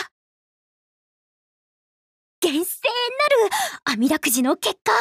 [2.42, 4.92] 厳正なる網だくじの結果、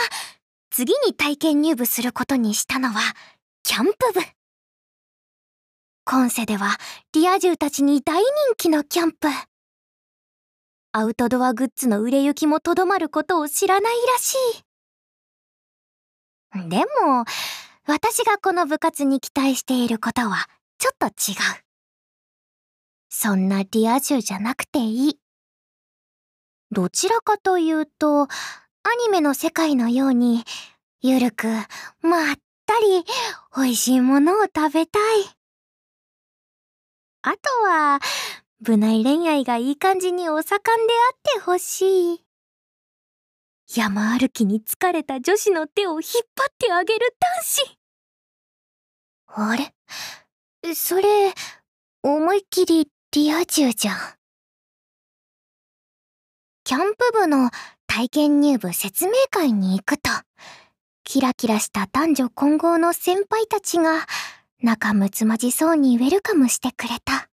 [0.71, 3.01] 次に体験入部することにしたのは、
[3.65, 4.21] キャンプ部。
[6.05, 6.79] 今世では
[7.15, 9.29] リア充たちに大人気のキャンプ。
[10.93, 14.37] アウトドアグッズの売れ行きもとどまることを知らないらし
[16.65, 16.69] い。
[16.69, 17.25] でも、
[17.87, 20.47] 私がこの部活に期待していることは
[20.79, 21.65] ちょっと違う。
[23.09, 25.19] そんなリア充じゃなくていい。
[26.71, 28.27] どちらかというと、ア
[29.05, 30.45] ニメの世界のように、
[31.03, 31.47] ゆるく、
[32.01, 33.05] まったり、
[33.55, 35.25] 美味しいものを食べたい。
[37.23, 38.01] あとは、
[38.61, 42.25] 部内恋愛がいい感じにお盛んであってほしい。
[43.75, 46.01] 山歩きに疲れた女子の手を引っ
[46.37, 47.79] 張ってあげる男子。
[49.35, 50.75] あれ？
[50.75, 51.33] それ、
[52.03, 53.97] 思いっきりリア充じゃん。
[56.65, 57.51] キャンプ部の
[57.87, 60.11] 体験入部説明会に行くと、
[61.03, 64.07] キラキラした男女混合の先輩たちが
[64.63, 67.31] 仲睦まじそうにウェルカムしてくれた。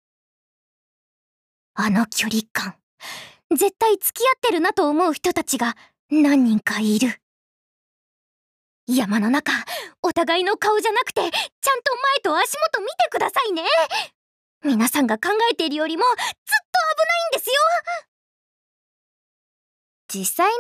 [1.73, 2.75] あの距離感。
[3.51, 5.75] 絶対付き合ってるなと思う人たちが
[6.11, 7.21] 何人かいる。
[8.87, 9.51] 山の中、
[10.01, 13.63] お互いの顔じゃなくて、ちゃんと前と足元見てくださいね。
[14.63, 17.55] 皆さんが考えているよりもずっと危ないんですよ。
[20.11, 20.57] 実際に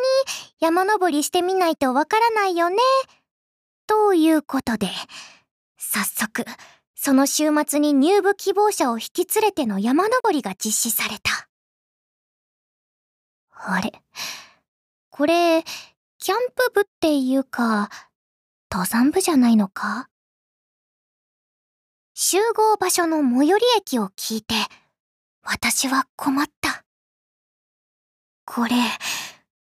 [0.59, 2.77] 山登りしてみないとわからないよね。
[3.87, 4.87] ということで、
[5.77, 6.45] 早速、
[6.93, 11.49] その週末に入部希望者を引き連れての山登りが実施された。
[13.51, 13.91] あれ？
[15.19, 15.65] これ、
[16.17, 17.89] キャンプ部っていうか、
[18.71, 20.07] 登山部じゃないのか？
[22.13, 24.55] 集合場所の最寄り駅を聞いて、
[25.43, 26.85] 私は困った。
[28.45, 28.77] これ、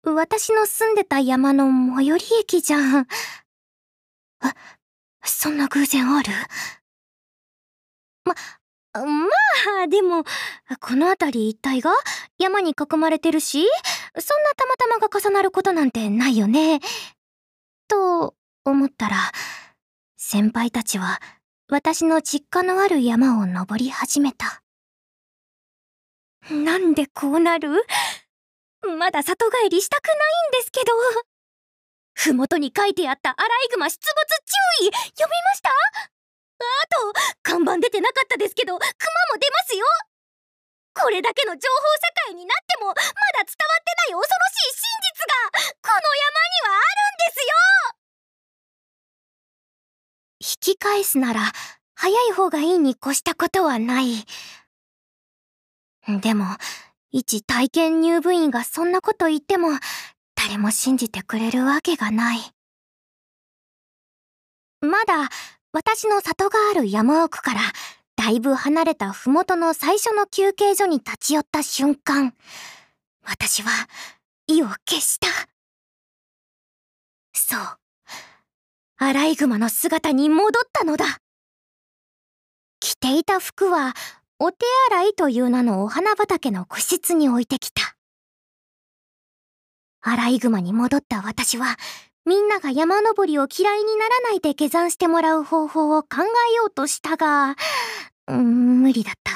[0.02, 3.06] 私の住んでた山の最寄り駅じゃん。
[4.40, 4.54] あ、
[5.26, 6.32] そんな偶然ある？
[8.24, 8.34] ま、
[8.94, 9.02] ま
[9.82, 10.24] あ、でも、
[10.80, 11.92] この辺り一帯が
[12.38, 13.66] 山に囲まれてるし、
[14.18, 16.80] そんなたまたまが重なることなんてないよね。
[17.88, 18.34] と
[18.64, 19.16] 思ったら、
[20.16, 21.20] 先輩たちは
[21.68, 24.62] 私の実家のある山を登り始めた。
[26.50, 27.84] なんでこうなる？
[28.98, 30.18] まだ里帰りしたくないん
[30.52, 30.92] ですけど。
[32.16, 34.06] ふもとに書いてあったアライグマ出没
[34.80, 35.70] 注意読みました？
[35.70, 35.72] あ
[37.12, 37.12] と、
[37.42, 38.90] 看板出てなかったですけど、熊も
[39.40, 39.84] 出ますよ
[40.94, 41.66] これだけの情報
[42.00, 47.54] 社会になっても、まだ伝わってない恐ろしい真実が、この山にはあるんですよ
[50.40, 51.52] 引き返すなら、
[51.94, 54.24] 早い方がいいに越したことはない。
[56.20, 56.44] でも、
[57.10, 59.70] 一体験入部員がそんなこと言っても、
[60.34, 62.38] 誰も信じてくれるわけがない。
[64.80, 65.30] まだ
[65.72, 67.60] 私の里がある山奥から
[68.24, 72.32] だいぶ離れた麓の最初の休憩所に立ち寄った瞬間、
[73.22, 73.68] 私は
[74.46, 75.26] 意を決した。
[77.34, 77.60] そう。
[78.96, 81.04] アライグマの姿に戻ったのだ。
[82.80, 83.92] 着ていた服は、
[84.38, 87.94] お手洗いという名のお花畑の個室に置いてきた。
[90.00, 91.76] アライグマに戻った私は、
[92.24, 97.54] みんなが山登りを嫌いにならないで下山してもらう方法を考えようとしたが、
[98.32, 99.32] 無理だった。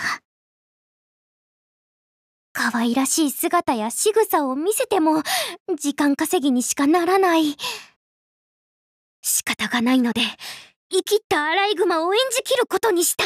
[2.53, 5.22] 可愛らしい姿や仕草を見せても、
[5.78, 7.57] 時間稼ぎにしかならない。
[9.22, 10.22] 仕方がないので、
[10.91, 13.24] 生きったアライグマを演じきることにした。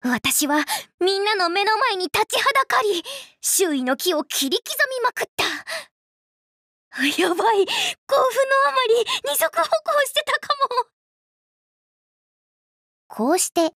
[0.00, 0.64] 私は
[1.00, 3.02] みんなの目の前に立ちはだかり、
[3.40, 5.44] 周囲の木を切り刻みまくった。
[7.20, 7.52] やばい、興奮の
[8.68, 10.48] あまり二足歩行してたか
[10.80, 10.86] も。
[13.08, 13.72] こうして、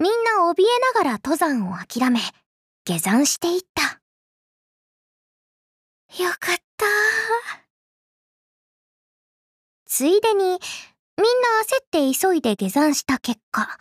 [0.00, 2.20] みんな怯えながら登山を諦め、
[2.84, 4.00] 下山していった。
[6.22, 6.86] よかった。
[9.86, 10.60] ついでに、みんな
[11.64, 13.76] 焦って急いで下山した結果、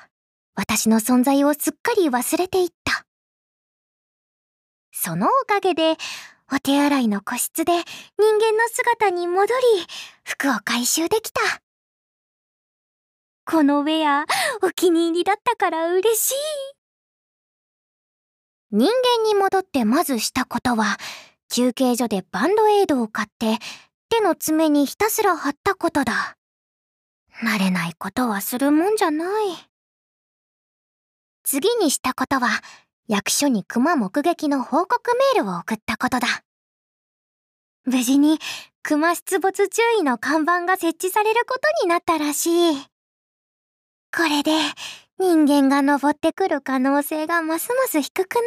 [0.55, 3.05] 私の存在をすっかり忘れていった。
[4.91, 5.97] そのおかげで、
[6.51, 7.81] お手洗いの個室で人
[8.39, 9.53] 間の姿に戻り、
[10.23, 11.41] 服を回収できた。
[13.49, 14.25] このウェア、
[14.61, 16.35] お気に入りだったから嬉しい。
[18.71, 20.97] 人間に戻ってまずしたことは、
[21.49, 23.57] 休憩所でバンドエイドを買って、
[24.09, 26.35] 手の爪にひたすら貼ったことだ。
[27.41, 29.29] 慣れないことはするもんじゃない。
[31.43, 32.49] 次にしたことは、
[33.07, 36.27] 役所に熊目撃の報告メールを送ったことだ。
[37.85, 38.39] 無事に
[38.83, 42.96] 熊出没注意の看板が設置されることになったらしい。
[44.17, 44.51] これで
[45.19, 48.45] 人間が登ってくる可能性がますます低くなる。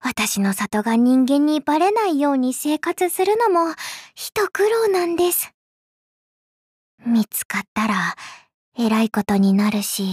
[0.00, 3.74] 私の里が人間にバレないように生活するのも
[4.14, 5.54] 一苦労なんです。
[7.06, 7.94] 見つかったら
[8.76, 10.12] 偉いことになるし。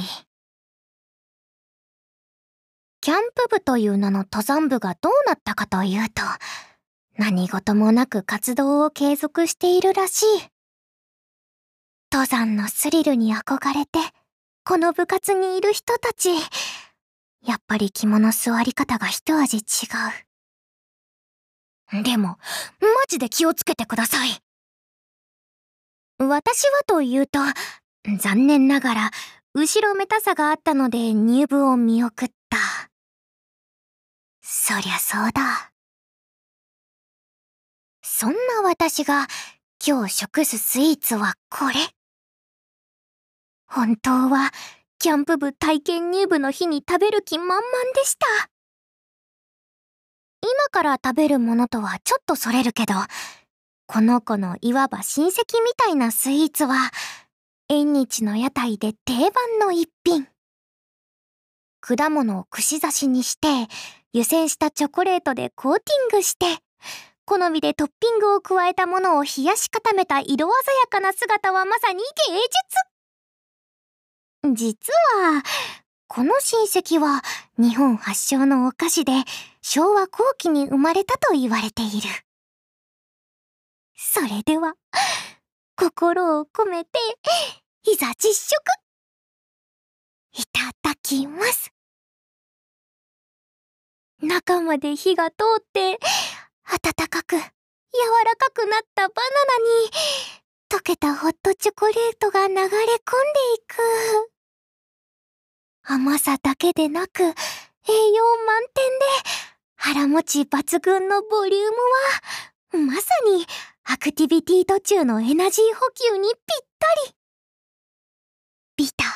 [3.02, 6.22] キャンプ部という名の登山部がどうなったかというと、
[7.18, 10.61] 何事もなく活動を継続しているらしい。
[12.12, 14.00] 登山のスリルに憧れて、
[14.66, 16.32] この部活にいる人たち、
[17.46, 19.62] やっぱり着物座り方が一味違
[22.00, 22.04] う。
[22.04, 22.38] でも、
[22.82, 24.30] マジで気をつけてください。
[26.20, 27.40] 私はというと、
[28.20, 29.12] 残念ながら、
[29.54, 32.58] 後ろめたさがあったので入部を見送った。
[34.42, 35.72] そりゃそうだ。
[38.02, 39.28] そんな私が
[39.86, 41.74] 今日食すスイーツはこれ。
[43.74, 44.52] 本当は、
[45.00, 47.62] キャンプ部体験入部の日に食べる気満々
[47.96, 48.28] でした。
[50.42, 52.96] 今から食べるものとはちょっとそれるけど、
[53.88, 56.76] この子のいわば親戚みたいなスイーツは、
[57.70, 60.28] 縁日の屋台で定番の一品。
[61.80, 63.48] 果物を串刺しにして、
[64.12, 66.46] 湯煎したチョコレートでコーティングして、
[67.24, 72.04] 好みでトッピングを加えたものを冷やし固めた色鮮やかな姿はまさに芸
[72.36, 72.91] 術
[74.44, 75.44] 実は、
[76.08, 77.22] この親戚は
[77.58, 79.14] 日本発祥のお菓子で
[79.62, 82.10] 昭和後期に生まれたと言われている。
[83.96, 84.74] それでは、
[85.78, 87.00] 心を込めて、
[87.84, 88.58] いざ実食
[90.34, 91.72] いただきます。
[94.22, 96.00] 中まで火が通って、
[96.66, 99.92] 温かく、柔らかくなったバナナに、
[100.70, 102.96] 溶けたホットチョコレートが流れ込んでい
[103.68, 104.31] く。
[105.84, 107.34] 甘さだけでなく、栄養
[108.46, 109.06] 満点で、
[109.76, 113.46] 腹持ち抜群のボリュームは、まさに、
[113.84, 117.16] アクティビティ途中のエナジー補給にぴったり。
[118.78, 119.08] ビター、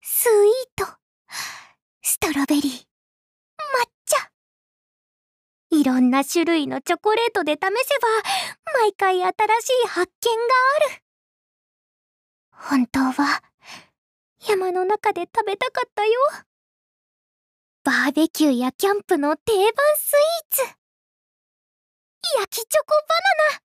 [0.00, 0.86] スイート、
[2.02, 2.80] ストロベリー、抹
[4.06, 4.30] 茶。
[5.70, 7.68] いろんな種類のチョコレートで試せば、
[8.80, 9.32] 毎回新し
[9.84, 10.42] い発見が
[10.88, 11.02] ある。
[12.50, 13.42] 本当は、
[14.48, 16.12] 山の中で食べたかったよ。
[17.84, 19.62] バーベキューやキャンプの定番
[19.96, 20.80] スイーツ。
[22.38, 23.14] 焼きチョコバ
[23.48, 23.60] ナナ。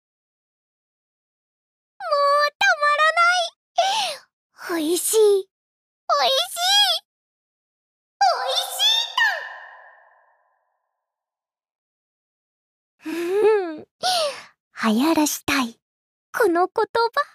[1.99, 2.09] も
[2.47, 4.81] うたまらない。
[4.81, 5.17] 美味しい。
[5.17, 5.19] 美
[6.25, 7.03] 味しい。
[8.19, 8.81] 美味し
[13.05, 13.11] いう
[13.73, 13.87] ん。
[14.85, 15.79] 流行らしたい。
[16.31, 16.73] この言
[17.13, 17.33] 葉。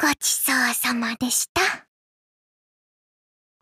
[0.00, 1.88] ごちそうさまでした。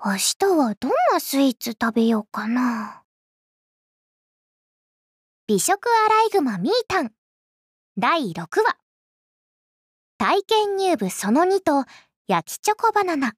[0.04, 3.04] 明日はどんなスイーツ食べようかな。
[5.46, 7.12] 美食アライグマミータン
[7.96, 8.76] 第6話
[10.18, 11.86] 体験入部その2と
[12.28, 13.32] 焼きチョコバナナ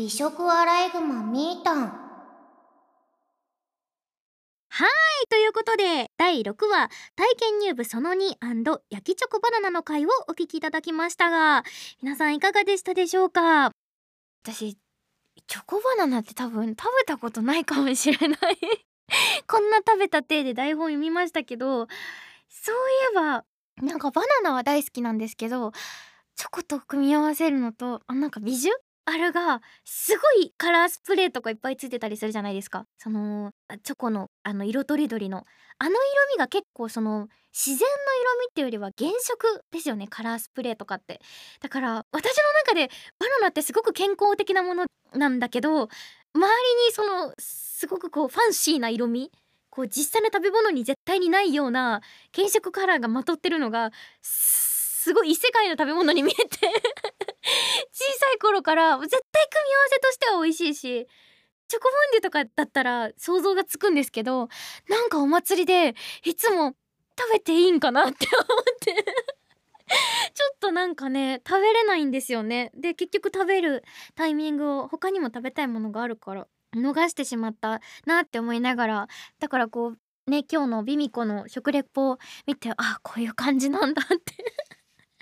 [0.00, 1.80] 美食アライグマミータン
[4.70, 4.88] はい
[5.28, 8.36] ということで第6話体験入部その2
[8.88, 11.64] 焼きチョコバナナの回をお聞きいただきましたが
[12.00, 13.72] 皆さんいかがでしたでしょうか？
[14.42, 14.78] 私
[15.46, 18.38] チョコバナナって多分食べたことないかもしれない。
[19.46, 21.88] こんな食べた体で台本読みましたけど
[22.48, 22.78] そうい
[23.12, 23.44] えば
[23.82, 25.72] なんかバナナは大好きなんですけど
[26.36, 28.72] チョコと組み合わせるのとあなんかビジュ？
[29.06, 32.86] あれがすごいカラースプレーとかいっぱいついてたりするじゃないですか。
[32.98, 35.44] そのチョコのあの色とりどりの。
[35.78, 35.96] あの色
[36.34, 41.20] 味が結構その自然の色味っていうよりは原色ですよねカラースプレーとかって。
[41.60, 42.88] だから私の中で
[43.18, 45.88] バナナってすごく健康的なものなんだけど周
[46.34, 46.42] り
[46.86, 49.32] にそのすごくこうファンシーな色味
[49.70, 52.02] こう実際の食べ物に絶対にないような
[52.34, 53.90] 原色カラーがまとってるのが
[54.22, 56.68] すごい異世界の食べ物に見えて。
[57.92, 61.06] 小さい頃から絶対組み合わせとしては美味しいし
[61.68, 64.48] チョコフォンデュとかだったら想像がつくんですけど
[64.88, 65.94] なんかお祭りで
[66.24, 66.74] いつも
[67.18, 69.04] 食べていいんかなって思って。
[70.34, 72.70] ちょっとなんかね食べれないんですよね。
[72.74, 73.82] で結局食べる
[74.14, 79.08] タイミングを他にも食べたいものがあるから逃してしまったなって思いながら
[79.40, 79.94] だからこ
[80.26, 84.34] うね今日のビミコの食レポを見てあこういう感じなんだって。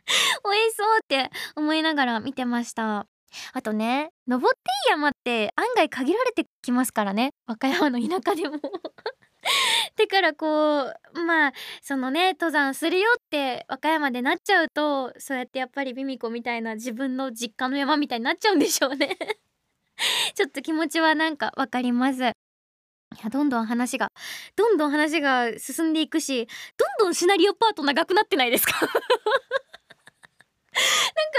[0.44, 3.06] 美味しそうって思いながら見てました。
[3.52, 7.30] あとね登っていい山って案外限られてきますからね。
[7.46, 8.58] 和歌山の田舎でも。
[9.96, 11.52] だからこうまあ
[11.82, 19.16] そのね登山するよって和歌山でなっちゃうとそうやってやっぱりビミコみたいな自分の実家の山みたいになっちゃうんでしょうね。
[20.34, 22.22] ちょっと気持ちはなんかわかります。
[22.22, 24.12] いやどんどん話が
[24.54, 26.46] どんどん話が進んでいくし
[26.76, 28.74] どんどんシナリオパート長くなってないですか？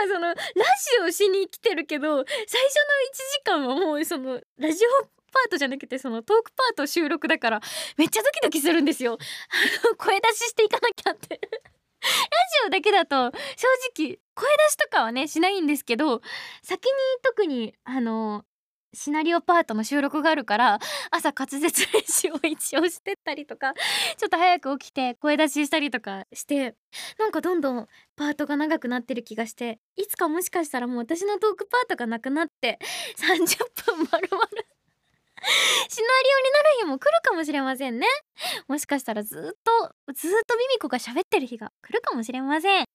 [0.08, 0.40] そのラジ
[1.08, 2.56] オしに来てるけど最初の1
[3.34, 7.62] 時間はもうそのラジオパートじゃなくてそのトークパート収録だから
[7.98, 9.18] めっちゃドキドキするんですよ。
[9.98, 11.40] 声出ししていかなきゃって。
[12.02, 13.16] ラジオだけだと
[13.58, 16.22] 正直声出しとかはねしないんですけど
[16.64, 16.92] 先に
[17.24, 18.46] 特にあの
[18.94, 20.80] シナリオパートの収録があるから
[21.12, 23.74] 朝滑舌練習を一応してったりとか
[24.18, 26.76] ちょっと早く起きて声出ししたりとかして
[27.20, 32.80] なんかどんどんパートが長くなってる気がしていつかもしかしたらもう私のトークパートがなくなって
[33.18, 34.68] 30分まるまる
[35.90, 38.06] シナリオになる日も来るかもしれませんね。
[38.68, 42.86] もしかしたらずっとずっとミミコが喋ってる日が来るかもしれません。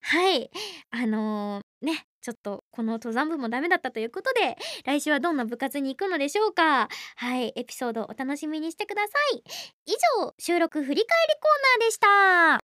[0.00, 0.50] はい。
[0.90, 2.06] あのー、ね。
[2.22, 6.88] ちょっとこの登山部もダメだったということで来週はどんな部活に行くのでしょうか。
[7.16, 9.42] はいエピソードお楽しみにしてください。
[9.86, 12.62] 以上収録振り返りコーナーでした。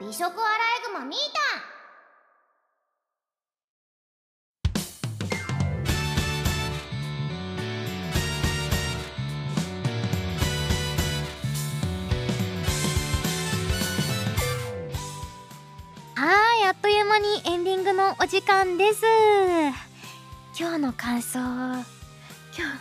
[0.00, 0.32] 美食アラ
[0.78, 1.67] イグマミータ。
[16.18, 16.26] は
[16.64, 19.04] いあっという間にエンディングのお時間です。
[20.58, 21.84] 今日の感想今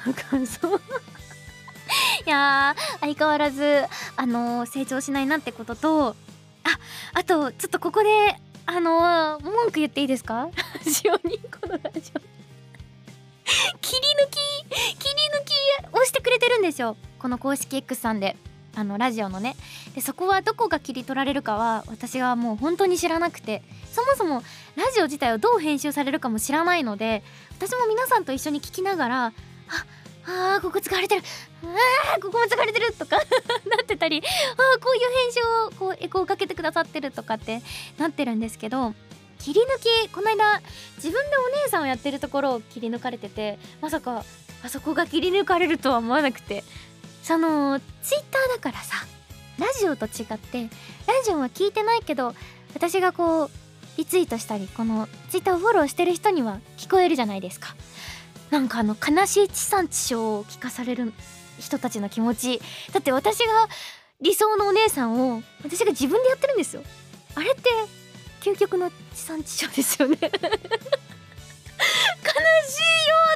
[0.04, 0.68] 日の感想？
[2.26, 3.84] いや相変わらず
[4.16, 6.16] あのー、成長しないなってことと
[6.64, 6.80] あ
[7.14, 8.10] あとちょっとここで
[8.66, 10.50] あのー、文句言っていいですか？
[10.84, 12.20] ラジオにこのラジオ。
[13.82, 15.16] 切り抜き切り
[15.86, 16.98] 抜きをしてくれてるんですよ。
[17.20, 18.36] この公式 X さんで。
[18.78, 19.55] あのラジオのね。
[19.95, 23.63] でそこはどこが切り取られるかは私はもう本当に知らなくて。
[23.91, 24.43] そもそも
[24.75, 27.23] ラジオ自体をどう編集されるかも知らないので
[27.57, 29.34] 私も皆さんと一緒に聞きながらあ
[30.28, 31.23] あーここ使われてる。
[31.63, 33.17] あーここも使われてるとか
[33.65, 37.63] なってたりあーこういう編集をこうエコーかけてくださってるとかって
[37.97, 38.93] なってるんですけど
[39.39, 40.61] 切り抜きこの間
[40.97, 44.23] 自分でお姉さんをやってるところを切り抜かれててまさか
[44.63, 46.63] あそこが切り抜かれるとは思わなくて。
[47.28, 49.05] そのツイッターだからさ
[49.59, 50.69] ラジオと違ってラ
[51.25, 52.34] ジオは聞いてないけど
[52.73, 53.49] 私がこう
[53.97, 57.75] リツイートしたりこのツイッターをフォローしてる人には聞こえるじゃないですか。
[58.49, 61.11] なんかあの悲しい地産地消を聞かされる
[61.59, 62.61] 人たちの気持ち。
[62.93, 63.45] だって私が
[64.21, 66.84] 理想のお姉さんを私が自分でやってるんですよ。
[67.36, 67.69] あれって
[68.39, 70.17] 究極の地産地消ですよね。
[70.21, 70.45] 悲しいよ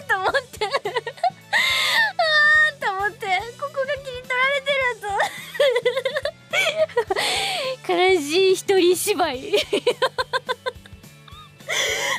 [0.07, 1.10] と思って。
[3.01, 3.25] 思って
[3.59, 5.01] ここが切り取られてる
[7.87, 9.53] と 悲しい一人芝居。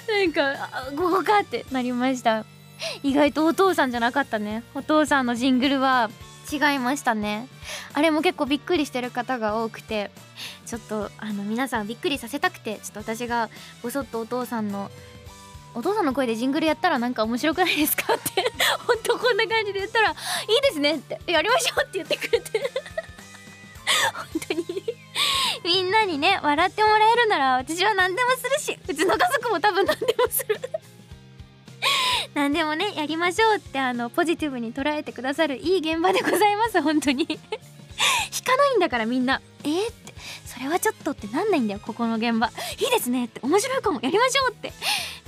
[0.09, 2.45] なんかここかってなりました。
[3.05, 4.65] 意外とお父さんじゃなかったね。
[4.75, 6.11] お父さんのジングルは
[6.51, 7.47] 違いましたね。
[7.93, 10.11] あれも結構びっくりしてる方が多くて
[10.67, 13.51] ちょっとあの皆さんびっくりさせたくてちょっと私が
[13.83, 14.91] ぼそっとお父さんの
[15.75, 18.45] お父さんの声でジングルやったらなんか面白くないですかって。
[18.87, 22.71] ほんとこんな感じで言ったら「いいですね」って「やりましょう」って言ってくれて。
[24.15, 24.65] 本当に。
[25.65, 30.59] みんなにね笑ってもらえるなら私は何でもするしうちの家族も多分何でもする。
[32.35, 37.27] 何でもねやりましょうってあのポジティブに捉えてくださるいい現場でございます本当に。
[38.33, 39.41] 引かないんだからみんな。
[39.65, 40.13] えー、って。
[40.47, 42.49] それはちょっとってなんないんだよここの現場。
[42.79, 43.41] いいですねって。
[43.43, 44.01] 面白いかも。
[44.03, 44.73] やりましょうって。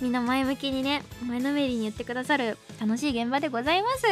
[0.00, 4.06] みんな前向きにね前のめりに言ってくださる楽しい現場でございます。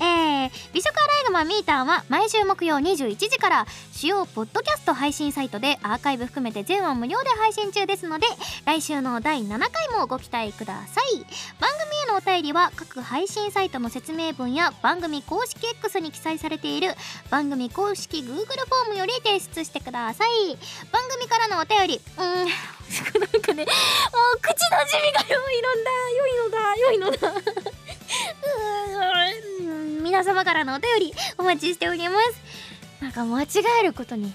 [0.00, 3.66] えー、美食アライグマミーターは毎週木曜21時から
[3.96, 8.26] 主要ポッドキャスト配信サイトでアーカイブ含めて全話無料で配信中ですので
[8.66, 11.24] 来週の第7回もご期待ください。
[11.60, 16.88] 番組へのお便りは各配信サイトの説明文や番組公式 X に記載されている
[17.30, 20.28] 番組公式 Google フォームより提出してください。
[20.90, 22.48] 番組からのお便りうんなん
[23.42, 23.70] かねも
[24.36, 25.90] う口なじみが良いのだ。
[26.18, 26.76] 良いのだ。
[26.76, 27.32] 良いのだ。
[30.02, 32.73] 皆様からのお便りお待ちしております。
[33.04, 33.46] なんか間違
[33.82, 34.32] えることに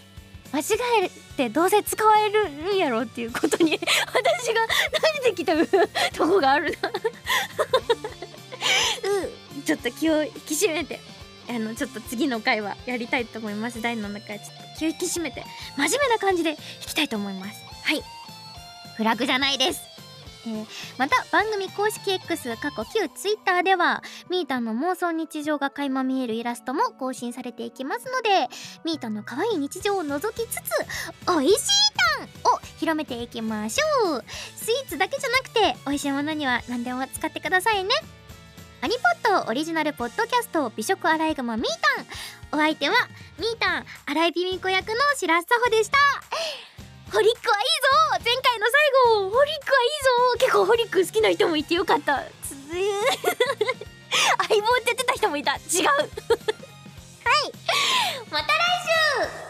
[0.54, 0.64] 間違
[1.04, 3.72] えてどうせ使われるんやろっていうことに
[4.14, 5.56] 私が慣れてきた
[6.16, 6.90] とこがあるな。
[9.58, 9.64] うん。
[9.64, 11.00] ちょっと気を引き締めて
[11.48, 13.82] あのちょっと次の回はやりたいと思います。
[13.82, 15.44] 第7回ちょっと気を引き締めて
[15.76, 17.60] 真面目な感じで弾きたいと思います。
[17.84, 18.04] はい。
[18.98, 19.89] フラグじゃないです
[20.48, 20.66] えー
[20.98, 28.48] また番組公式 X 過去旧 Twitter ではミータンの妄想日常が垣間見えるイラストも更新されていきますので
[28.84, 30.62] ミータンの可愛い日常を覗きつつ
[31.28, 31.58] 美味しい
[32.18, 34.24] タンを広めていきましょう。
[34.56, 37.90] スイーツだけじゃなくて美味しいものには何でも使ってくださいね。
[38.82, 42.06] アニポットオリジナルポッドキャスト美食アライグマミータン。
[42.52, 42.96] お相手は
[43.38, 45.98] ミータン荒井ビミ子役の白洲穂でした。
[47.12, 48.24] ホリックはいいぞ!
[48.24, 49.30] 前回の最後!
[49.32, 50.40] ホリックはいいぞ!
[50.40, 52.24] 結構ホリック好きな人もいてよかった。
[52.44, 55.54] つ相棒って言ってた人もいた。
[55.56, 55.86] 違う。
[55.90, 56.10] はい。
[58.32, 58.52] また来
[59.46, 59.49] 週!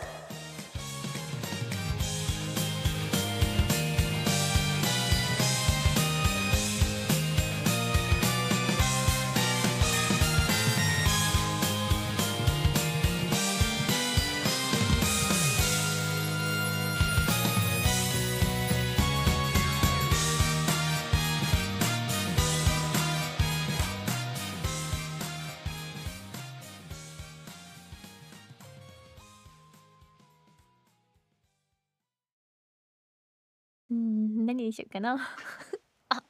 [34.69, 35.13] にしようかな？
[36.09, 36.21] あ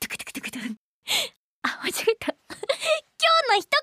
[0.00, 0.76] トクトクトクトゥ
[1.62, 2.32] あ間違えた。
[2.32, 2.58] 今
[3.46, 3.78] 日の一言。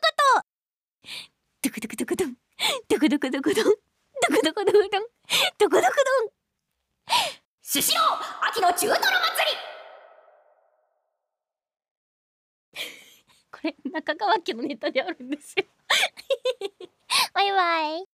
[1.61, 2.35] トクトクトクトン
[2.87, 3.71] トクトクトクトント
[4.29, 5.07] クトクトクトン
[5.57, 6.35] トクトクトゥン
[7.61, 8.01] 寿司の
[8.47, 9.57] 秋の中トロ祭り。
[13.51, 15.65] これ中川家のネタであるんですよ。
[17.33, 18.14] バイバイ。